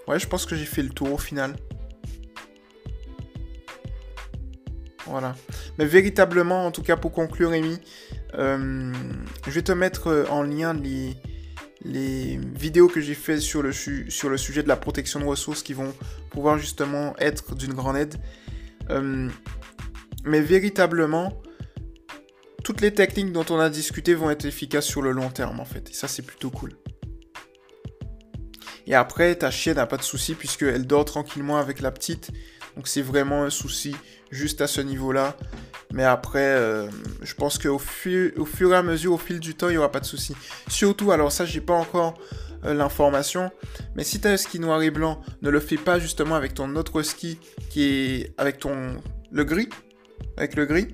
Ouais, 0.08 0.18
je 0.18 0.28
pense 0.30 0.46
que 0.46 0.56
j'ai 0.56 0.64
fait 0.64 0.82
le 0.82 0.92
tour 0.92 1.12
au 1.12 1.18
final. 1.18 1.58
Voilà. 5.06 5.36
Mais 5.78 5.86
véritablement, 5.86 6.66
en 6.66 6.72
tout 6.72 6.84
cas 6.84 6.96
pour 6.96 7.12
conclure, 7.12 7.50
Rémi, 7.50 7.82
euh, 8.38 8.94
je 9.46 9.52
vais 9.52 9.62
te 9.62 9.72
mettre 9.72 10.08
euh, 10.08 10.26
en 10.30 10.44
lien 10.44 10.74
les, 10.74 11.16
vidéos 11.84 12.88
que 12.88 13.00
j'ai 13.00 13.14
faites 13.14 13.40
sur 13.40 13.62
le, 13.62 13.72
sur 13.72 14.30
le 14.30 14.38
sujet 14.38 14.62
de 14.62 14.68
la 14.68 14.76
protection 14.76 15.20
de 15.20 15.26
ressources 15.26 15.64
qui 15.64 15.74
vont 15.74 15.94
pouvoir 16.30 16.58
justement 16.58 17.16
être 17.18 17.56
d'une 17.56 17.74
grande 17.74 17.96
aide. 17.96 18.16
Euh, 18.90 19.30
mais 20.26 20.42
véritablement, 20.42 21.42
toutes 22.64 22.82
les 22.82 22.94
techniques 22.94 23.32
dont 23.32 23.46
on 23.50 23.60
a 23.60 23.70
discuté 23.70 24.14
vont 24.16 24.30
être 24.30 24.46
efficaces 24.46 24.86
sur 24.86 25.02
le 25.02 25.12
long 25.12 25.30
terme 25.30 25.60
en 25.60 25.66
fait. 25.66 25.90
Et 25.90 25.94
ça, 25.94 26.08
c'est 26.08 26.24
plutôt 26.24 26.50
cool. 26.50 26.74
Et 28.86 28.96
après, 28.96 29.36
ta 29.36 29.52
chienne 29.52 29.76
n'a 29.76 29.86
pas 29.86 29.98
de 29.98 30.04
souci 30.04 30.34
puisqu'elle 30.34 30.86
dort 30.88 31.06
tranquillement 31.06 31.58
avec 31.58 31.80
la 31.80 31.92
petite. 31.92 32.32
Donc 32.76 32.88
c'est 32.88 33.02
vraiment 33.02 33.44
un 33.44 33.50
souci 33.50 33.96
juste 34.32 34.62
à 34.62 34.68
ce 34.68 34.82
niveau-là. 34.82 35.38
Mais 35.94 36.04
après, 36.04 36.40
euh, 36.40 36.90
je 37.22 37.34
pense 37.34 37.58
qu'au 37.58 37.80
fur, 37.80 38.32
et 38.72 38.76
à 38.76 38.84
mesure, 38.84 39.14
au 39.14 39.18
fil 39.18 39.40
du 39.40 39.56
temps, 39.56 39.70
il 39.70 39.74
n'y 39.74 39.78
aura 39.78 39.92
pas 39.92 40.00
de 40.00 40.06
souci. 40.06 40.36
Surtout, 40.68 41.12
alors 41.12 41.32
ça, 41.32 41.46
j'ai 41.46 41.62
pas 41.62 41.74
encore 41.74 42.16
euh, 42.66 42.74
l'information, 42.74 43.52
mais 43.96 44.04
si 44.04 44.20
tu 44.20 44.28
as 44.28 44.32
un 44.32 44.38
ski 44.38 44.60
noir 44.60 44.82
et 44.82 44.92
blanc, 44.92 45.22
ne 45.42 45.50
le 45.50 45.60
fais 45.60 45.78
pas 45.78 46.00
justement 46.00 46.36
avec 46.36 46.54
ton 46.54 46.76
autre 46.76 47.02
ski 47.04 47.40
qui 47.70 47.84
est 47.84 48.34
avec 48.38 48.60
ton 48.60 48.98
le 49.32 49.44
gris, 49.44 49.70
avec 50.36 50.56
le 50.56 50.66
gris. 50.66 50.88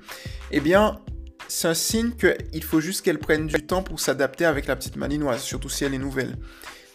Eh 0.51 0.59
bien, 0.59 0.99
c'est 1.47 1.67
un 1.67 1.73
signe 1.73 2.11
qu'il 2.11 2.63
faut 2.63 2.79
juste 2.79 3.03
qu'elle 3.03 3.19
prenne 3.19 3.47
du 3.47 3.65
temps 3.65 3.83
pour 3.83 3.99
s'adapter 3.99 4.45
avec 4.45 4.67
la 4.67 4.75
petite 4.75 4.95
malinoise, 4.95 5.41
surtout 5.41 5.69
si 5.69 5.85
elle 5.85 5.93
est 5.93 5.99
nouvelle. 5.99 6.37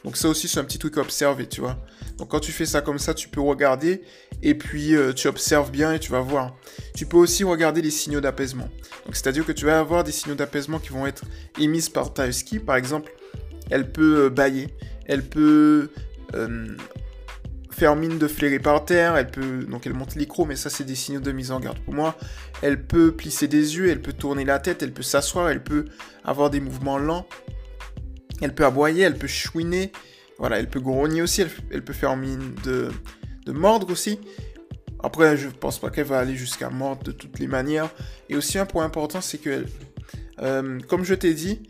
Donc 0.05 0.17
ça 0.17 0.29
aussi, 0.29 0.49
c'est 0.49 0.61
un 0.61 0.65
petit 0.65 0.79
truc 0.79 0.97
à 0.99 1.01
observer, 1.01 1.47
tu 1.49 1.61
vois. 1.61 1.79
Donc 2.19 2.29
quand 2.29 2.41
tu 2.41 2.53
fais 2.53 2.67
ça 2.67 2.81
comme 2.81 2.99
ça, 2.99 3.15
tu 3.15 3.29
peux 3.29 3.41
regarder 3.41 4.03
et 4.43 4.55
puis 4.55 4.95
euh, 4.95 5.13
tu 5.13 5.29
observes 5.29 5.71
bien 5.71 5.93
et 5.93 6.01
tu 6.01 6.11
vas 6.11 6.21
voir. 6.21 6.57
Tu 6.95 7.07
peux 7.07 7.17
aussi 7.17 7.45
regarder 7.45 7.81
les 7.81 7.93
signaux 7.93 8.21
d'apaisement. 8.21 8.69
Donc 9.07 9.15
c'est-à-dire 9.15 9.47
que 9.47 9.53
tu 9.53 9.65
vas 9.65 9.79
avoir 9.79 10.03
des 10.05 10.13
signaux 10.13 10.35
d'apaisement 10.35 10.81
qui 10.81 10.91
vont 10.91 11.07
être 11.07 11.25
émis 11.61 11.89
par 11.93 12.13
ta. 12.13 12.25
Par 12.67 12.77
exemple, 12.77 13.13
elle 13.71 13.91
peut 13.93 14.25
euh, 14.25 14.31
bailler, 14.31 14.69
elle 15.07 15.23
peut 15.23 15.91
euh, 16.35 16.67
faire 17.71 17.95
mine 17.95 18.19
de 18.19 18.27
flairer 18.27 18.59
par 18.59 18.85
terre, 18.85 19.17
elle 19.17 19.31
peut 19.31 19.65
donc 19.65 19.87
elle 19.87 19.95
monte 19.95 20.17
l'écro, 20.17 20.45
mais 20.45 20.57
ça 20.57 20.71
c'est 20.71 20.85
des 20.85 20.97
signaux 20.97 21.21
de 21.21 21.31
mise 21.31 21.53
en 21.53 21.61
garde 21.61 21.79
pour 21.79 21.95
moi. 21.95 22.17
Elle 22.63 22.83
peut 22.83 23.13
plisser 23.13 23.47
des 23.47 23.77
yeux, 23.77 23.91
elle 23.91 24.03
peut 24.03 24.13
tourner 24.13 24.45
la 24.45 24.59
tête, 24.59 24.83
elle 24.83 24.93
peut 24.93 25.03
s'asseoir, 25.03 25.51
elle 25.51 25.63
peut 25.63 25.85
avoir 26.25 26.51
des 26.51 26.61
mouvements 26.61 26.99
lents. 26.99 27.27
Elle 28.41 28.55
peut 28.55 28.65
aboyer, 28.65 29.03
elle 29.03 29.17
peut 29.17 29.27
chouiner, 29.27 29.93
voilà, 30.39 30.59
elle 30.59 30.71
peut 30.71 30.81
grogner 30.81 31.21
aussi, 31.21 31.43
elle, 31.71 31.83
peut 31.83 31.93
faire 31.93 32.17
mine 32.17 32.55
de, 32.65 32.91
mordre 33.49 33.91
aussi. 33.91 34.21
Après, 35.03 35.37
je 35.37 35.49
pense 35.49 35.79
pas 35.79 35.91
qu'elle 35.91 36.07
va 36.07 36.19
aller 36.19 36.37
jusqu'à 36.37 36.71
mordre 36.71 37.03
de 37.03 37.13
toutes 37.13 37.39
les 37.39 37.47
manières. 37.47 37.89
Et 38.29 38.37
aussi 38.37 38.59
un 38.59 38.67
point 38.67 38.85
important, 38.85 39.21
c'est 39.21 39.39
que, 39.39 39.65
euh, 40.43 40.79
comme 40.89 41.05
je 41.05 41.15
t'ai 41.15 41.35
dit, 41.35 41.63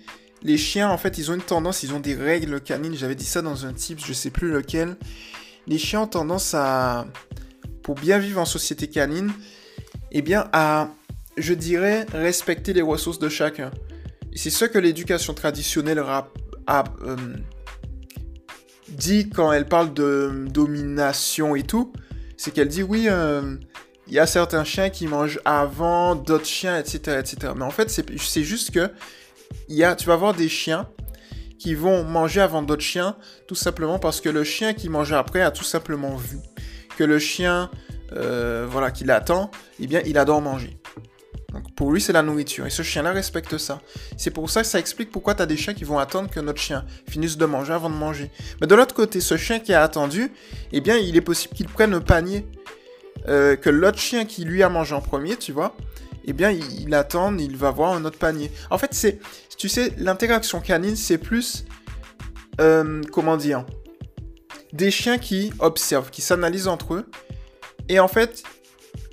les 0.42 0.58
chiens, 0.58 0.90
en 0.90 0.98
fait, 0.98 1.18
ils 1.18 1.30
ont 1.30 1.34
une 1.34 1.40
tendance, 1.40 1.82
ils 1.82 1.94
ont 1.94 2.00
des 2.00 2.14
règles 2.14 2.60
canines. 2.60 2.94
J'avais 2.94 3.14
dit 3.14 3.24
ça 3.24 3.42
dans 3.42 3.64
un 3.64 3.72
type, 3.72 4.00
je 4.04 4.12
sais 4.12 4.30
plus 4.30 4.50
lequel. 4.50 4.96
Les 5.66 5.78
chiens 5.78 6.02
ont 6.02 6.06
tendance 6.06 6.54
à, 6.54 7.06
pour 7.82 7.94
bien 7.94 8.18
vivre 8.18 8.40
en 8.40 8.44
société 8.44 8.88
canine, 8.88 9.32
eh 10.12 10.22
bien, 10.22 10.48
à, 10.52 10.90
je 11.36 11.54
dirais, 11.54 12.06
respecter 12.12 12.72
les 12.72 12.82
ressources 12.82 13.18
de 13.18 13.28
chacun. 13.28 13.70
C'est 14.34 14.50
ce 14.50 14.64
que 14.64 14.78
l'éducation 14.78 15.34
traditionnelle 15.34 16.02
a 16.66 16.84
euh, 17.02 17.16
dit 18.98 19.30
quand 19.30 19.52
elle 19.52 19.66
parle 19.66 19.94
de 19.94 20.46
domination 20.48 21.56
et 21.56 21.62
tout, 21.62 21.92
c'est 22.36 22.50
qu'elle 22.50 22.68
dit 22.68 22.82
oui, 22.82 23.06
euh, 23.08 23.56
il 24.08 24.14
y 24.14 24.18
a 24.18 24.26
certains 24.26 24.64
chiens 24.64 24.90
qui 24.90 25.06
mangent 25.06 25.40
avant 25.44 26.14
d'autres 26.14 26.46
chiens, 26.46 26.78
etc., 26.78 27.18
etc. 27.20 27.52
Mais 27.56 27.64
en 27.64 27.70
fait, 27.70 27.90
c'est 27.90 28.42
juste 28.42 28.72
que 28.72 28.90
y 29.68 29.84
tu 29.96 30.06
vas 30.06 30.16
voir 30.16 30.34
des 30.34 30.48
chiens 30.48 30.88
qui 31.58 31.74
vont 31.74 32.04
manger 32.04 32.40
avant 32.40 32.62
d'autres 32.62 32.82
chiens, 32.82 33.16
tout 33.46 33.54
simplement 33.54 33.98
parce 33.98 34.20
que 34.20 34.28
le 34.28 34.44
chien 34.44 34.74
qui 34.74 34.88
mange 34.88 35.12
après 35.12 35.42
a 35.42 35.50
tout 35.50 35.64
simplement 35.64 36.16
vu 36.16 36.38
que 36.96 37.04
le 37.04 37.18
chien, 37.18 37.70
euh, 38.12 38.66
voilà, 38.68 38.90
qui 38.90 39.04
l'attend, 39.04 39.50
eh 39.80 39.86
bien, 39.86 40.00
il 40.06 40.18
adore 40.18 40.40
manger. 40.40 40.77
Donc 41.52 41.74
pour 41.74 41.92
lui, 41.92 42.00
c'est 42.00 42.12
la 42.12 42.22
nourriture. 42.22 42.66
Et 42.66 42.70
ce 42.70 42.82
chien-là 42.82 43.12
respecte 43.12 43.56
ça. 43.56 43.80
C'est 44.16 44.30
pour 44.30 44.50
ça 44.50 44.60
que 44.60 44.66
ça 44.66 44.78
explique 44.78 45.10
pourquoi 45.10 45.34
tu 45.34 45.42
as 45.42 45.46
des 45.46 45.56
chiens 45.56 45.74
qui 45.74 45.84
vont 45.84 45.98
attendre 45.98 46.28
que 46.28 46.40
notre 46.40 46.60
chien 46.60 46.84
finisse 47.08 47.38
de 47.38 47.46
manger 47.46 47.72
avant 47.72 47.88
de 47.88 47.94
manger. 47.94 48.30
Mais 48.60 48.66
de 48.66 48.74
l'autre 48.74 48.94
côté, 48.94 49.20
ce 49.20 49.36
chien 49.36 49.58
qui 49.58 49.72
a 49.72 49.82
attendu, 49.82 50.30
eh 50.72 50.80
bien, 50.80 50.96
il 50.98 51.16
est 51.16 51.22
possible 51.22 51.54
qu'il 51.54 51.68
prenne 51.68 51.94
un 51.94 52.00
panier. 52.00 52.46
Euh, 53.26 53.56
que 53.56 53.68
l'autre 53.68 53.98
chien 53.98 54.24
qui 54.24 54.44
lui 54.44 54.62
a 54.62 54.68
mangé 54.68 54.94
en 54.94 55.00
premier, 55.00 55.36
tu 55.36 55.52
vois, 55.52 55.76
eh 56.24 56.32
bien, 56.32 56.50
il, 56.50 56.94
attend, 56.94 57.36
il 57.36 57.56
va 57.56 57.70
voir 57.70 57.94
un 57.94 58.04
autre 58.04 58.18
panier. 58.18 58.50
En 58.70 58.78
fait, 58.78 58.92
c'est, 58.92 59.18
tu 59.56 59.68
sais, 59.68 59.92
l'interaction 59.96 60.60
canine, 60.60 60.96
c'est 60.96 61.18
plus, 61.18 61.64
euh, 62.60 63.02
comment 63.12 63.36
dire, 63.36 63.64
des 64.72 64.90
chiens 64.90 65.18
qui 65.18 65.52
observent, 65.58 66.10
qui 66.10 66.20
s'analysent 66.20 66.68
entre 66.68 66.94
eux. 66.94 67.10
Et 67.88 67.98
en 68.00 68.08
fait, 68.08 68.42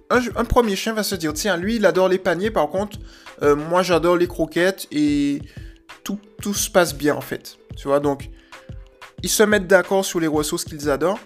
un, 0.10 0.46
premier 0.46 0.76
chien 0.76 0.94
va 0.94 1.04
se 1.04 1.16
dire, 1.16 1.34
tiens, 1.34 1.58
lui, 1.58 1.76
il 1.78 1.86
adore 1.86 2.10
les 2.10 2.18
paniers, 2.18 2.52
par 2.52 2.70
contre, 2.70 2.98
euh, 3.42 3.56
moi, 3.56 3.84
j'adore 3.84 4.18
les 4.18 4.28
croquettes 4.28 4.88
et 4.92 5.42
tout, 6.04 6.20
tout 6.42 6.54
se 6.54 6.70
passe 6.70 6.96
bien, 6.96 7.16
en 7.16 7.22
fait. 7.22 7.58
Tu 7.76 7.88
vois, 7.88 8.00
donc, 8.00 8.30
ils 9.24 9.30
se 9.30 9.44
mettent 9.44 9.68
d'accord 9.68 10.06
sur 10.06 10.20
les 10.20 10.28
ressources 10.28 10.64
qu'ils 10.64 10.90
adorent. 10.90 11.20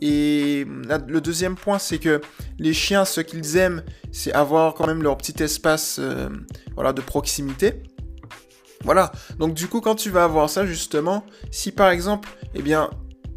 Et 0.00 0.66
le 1.08 1.20
deuxième 1.20 1.56
point, 1.56 1.78
c'est 1.78 1.98
que 1.98 2.22
les 2.58 2.72
chiens, 2.72 3.04
ce 3.04 3.20
qu'ils 3.20 3.58
aiment, 3.58 3.82
c'est 4.12 4.32
avoir 4.32 4.74
quand 4.74 4.86
même 4.86 5.02
leur 5.02 5.18
petit 5.18 5.42
espace 5.42 5.98
euh, 5.98 6.30
voilà, 6.74 6.94
de 6.94 7.02
proximité. 7.02 7.82
Voilà, 8.82 9.12
donc 9.38 9.52
du 9.52 9.68
coup, 9.68 9.82
quand 9.82 9.94
tu 9.94 10.08
vas 10.08 10.24
avoir 10.24 10.48
ça, 10.48 10.64
justement, 10.64 11.26
si 11.50 11.70
par 11.70 11.90
exemple, 11.90 12.30
eh 12.54 12.62
bien, 12.62 12.88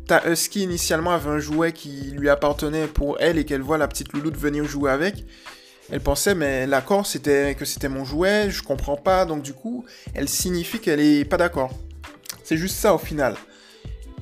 ta 0.08 0.30
husky 0.30 0.64
initialement 0.64 1.12
avait 1.12 1.30
un 1.30 1.40
jouet 1.40 1.72
qui 1.72 2.12
lui 2.12 2.30
appartenait 2.30 2.88
pour 2.88 3.18
elle 3.20 3.38
et 3.38 3.46
qu'elle 3.46 3.62
voit 3.62 3.78
la 3.78 3.88
petite 3.88 4.14
louloute 4.14 4.38
venir 4.38 4.66
jouer 4.66 4.92
avec, 4.92 5.26
elle 5.92 6.02
pensait 6.02 6.36
mais 6.36 6.66
l'accord 6.68 7.06
c'était 7.06 7.56
que 7.56 7.66
c'était 7.66 7.90
mon 7.90 8.06
jouet, 8.06 8.50
je 8.50 8.64
comprends 8.64 8.98
pas, 8.98 9.26
donc 9.26 9.42
du 9.44 9.54
coup 9.54 9.86
elle 10.14 10.30
signifie 10.30 10.80
qu'elle 10.80 11.00
est 11.00 11.26
pas 11.26 11.38
d'accord. 11.38 11.72
C'est 12.44 12.58
juste 12.58 12.76
ça 12.76 12.94
au 12.94 12.98
final. 12.98 13.36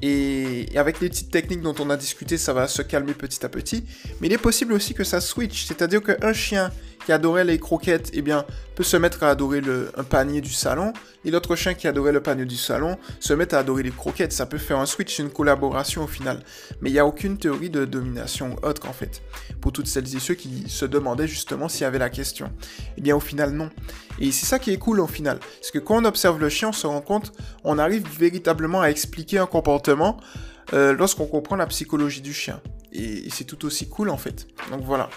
Et 0.04 0.66
avec 0.76 1.00
les 1.00 1.10
petites 1.10 1.30
techniques 1.30 1.62
dont 1.62 1.76
on 1.80 1.90
a 1.92 1.98
discuté, 1.98 2.38
ça 2.38 2.54
va 2.54 2.68
se 2.68 2.82
calmer 2.82 3.14
petit 3.14 3.46
à 3.46 3.50
petit. 3.50 3.84
Mais 4.20 4.28
il 4.28 4.34
est 4.34 4.40
possible 4.40 4.74
aussi 4.74 4.96
que 4.96 5.04
ça 5.04 5.22
switch, 5.22 5.66
c'est-à-dire 5.66 6.02
qu'un 6.02 6.34
chien 6.34 6.72
qui 7.06 7.12
adorait 7.12 7.44
les 7.44 7.60
croquettes, 7.60 8.10
eh 8.14 8.22
bien, 8.22 8.46
peut 8.76 8.84
se 8.84 8.98
mettre 8.98 9.24
à 9.24 9.30
adorer 9.30 9.62
le, 9.62 9.92
un 9.98 10.04
panier 10.04 10.42
du 10.42 10.52
salon, 10.52 10.94
et 11.26 11.32
l'autre 11.32 11.56
chien 11.56 11.74
qui 11.74 11.88
adorait 11.88 12.12
le 12.12 12.22
panier 12.22 12.46
du 12.46 12.56
salon 12.56 12.98
se 13.20 13.34
met 13.34 13.54
à 13.54 13.60
adorer 13.60 13.84
les 13.84 13.92
croquettes. 13.92 14.34
Ça 14.34 14.46
peut 14.46 14.58
faire 14.58 14.80
un 14.80 14.86
switch, 14.86 15.20
une 15.20 15.30
collaboration 15.30 16.04
au 16.04 16.08
final. 16.08 16.42
Mais 16.82 16.90
il 16.90 16.94
n'y 16.94 17.00
a 17.00 17.06
aucune 17.06 17.38
théorie 17.38 17.70
de 17.70 17.86
domination 17.86 18.56
autre 18.64 18.88
en 18.88 18.94
fait. 18.94 19.22
Pour 19.60 19.72
toutes 19.72 19.88
celles 19.88 20.16
et 20.16 20.20
ceux 20.20 20.34
qui 20.34 20.66
se 20.68 20.86
demandaient 20.86 21.28
justement 21.28 21.70
s'il 21.70 21.82
y 21.82 21.86
avait 21.86 22.00
la 22.00 22.10
question. 22.10 22.52
Eh 22.98 23.02
bien, 23.02 23.16
au 23.16 23.20
final, 23.20 23.52
non. 23.52 23.70
Et 24.20 24.32
c'est 24.32 24.46
ça 24.46 24.58
qui 24.58 24.72
est 24.72 24.78
cool 24.78 25.00
au 25.00 25.08
final. 25.08 25.40
Parce 25.40 25.72
que 25.72 25.80
quand 25.80 26.02
on 26.02 26.06
observe 26.06 26.40
le 26.40 26.50
chien, 26.50 26.70
on 26.70 26.74
se 26.74 26.88
rend 26.88 27.02
compte, 27.02 27.34
on 27.64 27.78
arrive 27.78 28.08
véritablement 28.18 28.82
à 28.82 28.88
expliquer 28.88 29.38
un 29.38 29.48
comportement 29.48 30.18
euh, 30.74 30.94
lorsqu'on 30.94 31.28
comprend 31.28 31.56
la 31.56 31.68
psychologie 31.68 32.22
du 32.22 32.34
chien. 32.34 32.62
Et, 32.92 33.28
et 33.28 33.30
c'est 33.30 33.44
tout 33.44 33.66
aussi 33.66 33.90
cool 33.90 34.10
en 34.10 34.18
fait. 34.18 34.48
Donc 34.72 34.82
voilà. 34.84 35.10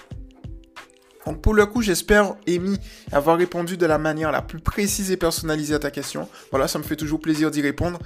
Donc 1.26 1.40
pour 1.40 1.54
le 1.54 1.64
coup, 1.66 1.82
j'espère, 1.82 2.34
Amy, 2.46 2.78
avoir 3.12 3.38
répondu 3.38 3.76
de 3.76 3.86
la 3.86 3.98
manière 3.98 4.30
la 4.30 4.42
plus 4.42 4.60
précise 4.60 5.10
et 5.10 5.16
personnalisée 5.16 5.74
à 5.74 5.78
ta 5.78 5.90
question. 5.90 6.28
Voilà, 6.50 6.68
ça 6.68 6.78
me 6.78 6.84
fait 6.84 6.96
toujours 6.96 7.20
plaisir 7.20 7.50
d'y 7.50 7.62
répondre. 7.62 7.98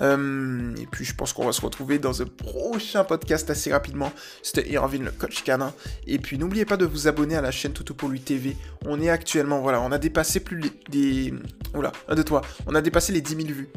Euh, 0.00 0.74
et 0.76 0.86
puis 0.86 1.04
je 1.04 1.14
pense 1.14 1.32
qu'on 1.32 1.44
va 1.44 1.52
se 1.52 1.60
retrouver 1.60 1.98
dans 1.98 2.22
un 2.22 2.26
prochain 2.26 3.04
podcast 3.04 3.50
assez 3.50 3.72
rapidement. 3.72 4.12
C'était 4.42 4.68
Irvin, 4.70 4.98
le 4.98 5.10
coach 5.10 5.42
canin. 5.42 5.72
Et 6.06 6.18
puis 6.18 6.38
n'oubliez 6.38 6.64
pas 6.64 6.76
de 6.76 6.84
vous 6.84 7.08
abonner 7.08 7.36
à 7.36 7.40
la 7.40 7.50
chaîne 7.50 7.72
Toto 7.72 7.94
pour 7.94 8.08
lui 8.08 8.20
TV. 8.20 8.56
On 8.86 9.00
est 9.00 9.10
actuellement, 9.10 9.60
voilà, 9.60 9.80
on 9.80 9.92
a 9.92 9.98
dépassé 9.98 10.40
plus 10.40 10.70
des... 10.90 11.34
Oula, 11.74 11.92
un 12.08 12.14
de 12.14 12.22
toi. 12.22 12.42
On 12.66 12.74
a 12.74 12.80
dépassé 12.80 13.12
les 13.12 13.20
10 13.20 13.36
000 13.36 13.48
vues. 13.48 13.68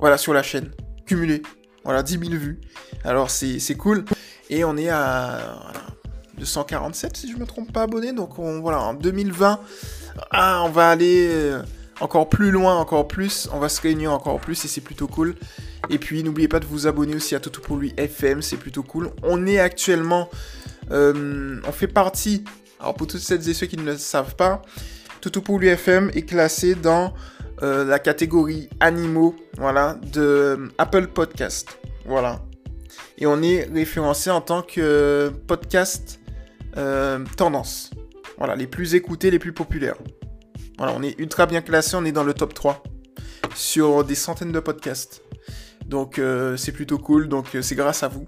Voilà, 0.00 0.18
sur 0.18 0.34
la 0.34 0.42
chaîne. 0.42 0.70
Cumulé. 1.06 1.42
Voilà, 1.84 2.02
10 2.02 2.18
000 2.18 2.30
vues. 2.32 2.60
Alors 3.04 3.30
c'est 3.30 3.76
cool. 3.76 4.04
Et 4.50 4.64
on 4.64 4.76
est 4.76 4.88
à... 4.88 5.58
247 6.38 7.16
si 7.16 7.32
je 7.32 7.36
me 7.36 7.46
trompe 7.46 7.72
pas 7.72 7.82
abonnés. 7.82 8.12
Donc 8.12 8.38
on, 8.38 8.60
voilà, 8.60 8.80
en 8.80 8.94
2020, 8.94 9.60
ah, 10.30 10.62
on 10.64 10.70
va 10.70 10.90
aller 10.90 11.28
euh, 11.30 11.62
encore 12.00 12.28
plus 12.28 12.50
loin, 12.50 12.76
encore 12.76 13.08
plus. 13.08 13.48
On 13.52 13.58
va 13.58 13.68
se 13.68 13.80
réunir 13.80 14.12
encore 14.12 14.40
plus 14.40 14.64
et 14.64 14.68
c'est 14.68 14.80
plutôt 14.80 15.06
cool. 15.06 15.34
Et 15.90 15.98
puis 15.98 16.22
n'oubliez 16.22 16.48
pas 16.48 16.60
de 16.60 16.66
vous 16.66 16.86
abonner 16.86 17.14
aussi 17.14 17.34
à 17.34 17.40
Toto 17.40 17.60
pour 17.60 17.76
lui 17.76 17.92
FM, 17.96 18.42
c'est 18.42 18.56
plutôt 18.56 18.82
cool. 18.82 19.10
On 19.22 19.46
est 19.46 19.58
actuellement, 19.58 20.30
euh, 20.90 21.60
on 21.66 21.72
fait 21.72 21.88
partie. 21.88 22.44
Alors 22.80 22.94
pour 22.94 23.06
toutes 23.06 23.20
celles 23.20 23.48
et 23.48 23.54
ceux 23.54 23.66
qui 23.66 23.76
ne 23.76 23.84
le 23.84 23.96
savent 23.96 24.34
pas, 24.36 24.62
Toto 25.20 25.40
pour 25.40 25.58
lui 25.58 25.68
FM 25.68 26.10
est 26.14 26.22
classé 26.22 26.74
dans 26.74 27.14
euh, 27.62 27.84
la 27.84 27.98
catégorie 27.98 28.68
animaux, 28.80 29.36
voilà, 29.58 29.96
de 30.12 30.70
Apple 30.78 31.08
Podcast. 31.08 31.78
Voilà. 32.06 32.42
Et 33.18 33.26
on 33.26 33.42
est 33.42 33.68
référencé 33.72 34.30
en 34.30 34.40
tant 34.40 34.62
que 34.62 35.32
podcast 35.46 36.18
euh, 36.76 37.24
tendance. 37.36 37.90
Voilà, 38.38 38.56
les 38.56 38.66
plus 38.66 38.94
écoutés, 38.94 39.30
les 39.30 39.38
plus 39.38 39.52
populaires. 39.52 39.96
Voilà, 40.78 40.92
on 40.96 41.02
est 41.02 41.18
ultra 41.18 41.46
bien 41.46 41.60
classé, 41.60 41.96
on 41.96 42.04
est 42.04 42.12
dans 42.12 42.24
le 42.24 42.34
top 42.34 42.52
3 42.52 42.82
sur 43.54 44.04
des 44.04 44.14
centaines 44.14 44.52
de 44.52 44.60
podcasts. 44.60 45.22
Donc 45.86 46.18
euh, 46.18 46.56
c'est 46.56 46.72
plutôt 46.72 46.98
cool, 46.98 47.28
donc 47.28 47.54
euh, 47.54 47.62
c'est 47.62 47.74
grâce 47.74 48.02
à 48.02 48.08
vous. 48.08 48.26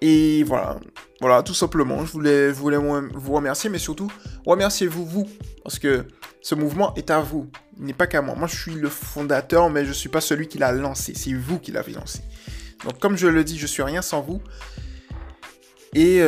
Et 0.00 0.42
voilà, 0.42 0.80
voilà, 1.20 1.44
tout 1.44 1.54
simplement, 1.54 2.04
je 2.04 2.10
voulais, 2.10 2.50
vous 2.50 3.32
remercier, 3.32 3.70
mais 3.70 3.78
surtout, 3.78 4.10
remerciez-vous, 4.44 5.06
vous, 5.06 5.28
parce 5.62 5.78
que 5.78 6.06
ce 6.40 6.56
mouvement 6.56 6.92
est 6.96 7.10
à 7.10 7.20
vous, 7.20 7.48
il 7.78 7.84
n'est 7.84 7.92
pas 7.92 8.08
qu'à 8.08 8.20
moi. 8.20 8.34
Moi, 8.34 8.48
je 8.48 8.56
suis 8.56 8.74
le 8.74 8.88
fondateur, 8.88 9.70
mais 9.70 9.84
je 9.84 9.90
ne 9.90 9.94
suis 9.94 10.08
pas 10.08 10.20
celui 10.20 10.48
qui 10.48 10.58
l'a 10.58 10.72
lancé, 10.72 11.12
c'est 11.14 11.32
vous 11.32 11.60
qui 11.60 11.70
l'avez 11.70 11.92
lancé. 11.92 12.22
Donc, 12.82 12.98
comme 12.98 13.16
je 13.16 13.28
le 13.28 13.44
dis, 13.44 13.56
je 13.58 13.66
suis 13.68 13.84
rien 13.84 14.02
sans 14.02 14.22
vous. 14.22 14.42
Et, 15.94 16.20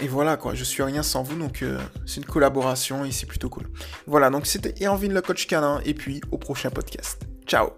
et 0.00 0.08
voilà, 0.08 0.36
quoi, 0.36 0.54
je 0.54 0.64
suis 0.64 0.82
rien 0.82 1.02
sans 1.02 1.22
vous, 1.22 1.36
donc 1.36 1.62
euh, 1.62 1.78
c'est 2.06 2.20
une 2.20 2.26
collaboration 2.26 3.04
et 3.04 3.12
c'est 3.12 3.26
plutôt 3.26 3.48
cool. 3.48 3.68
Voilà, 4.06 4.30
donc 4.30 4.46
c'était 4.46 4.74
Erwin 4.84 5.12
le 5.12 5.22
coach 5.22 5.46
canin, 5.46 5.80
et 5.84 5.94
puis 5.94 6.20
au 6.32 6.38
prochain 6.38 6.70
podcast. 6.70 7.22
Ciao 7.46 7.70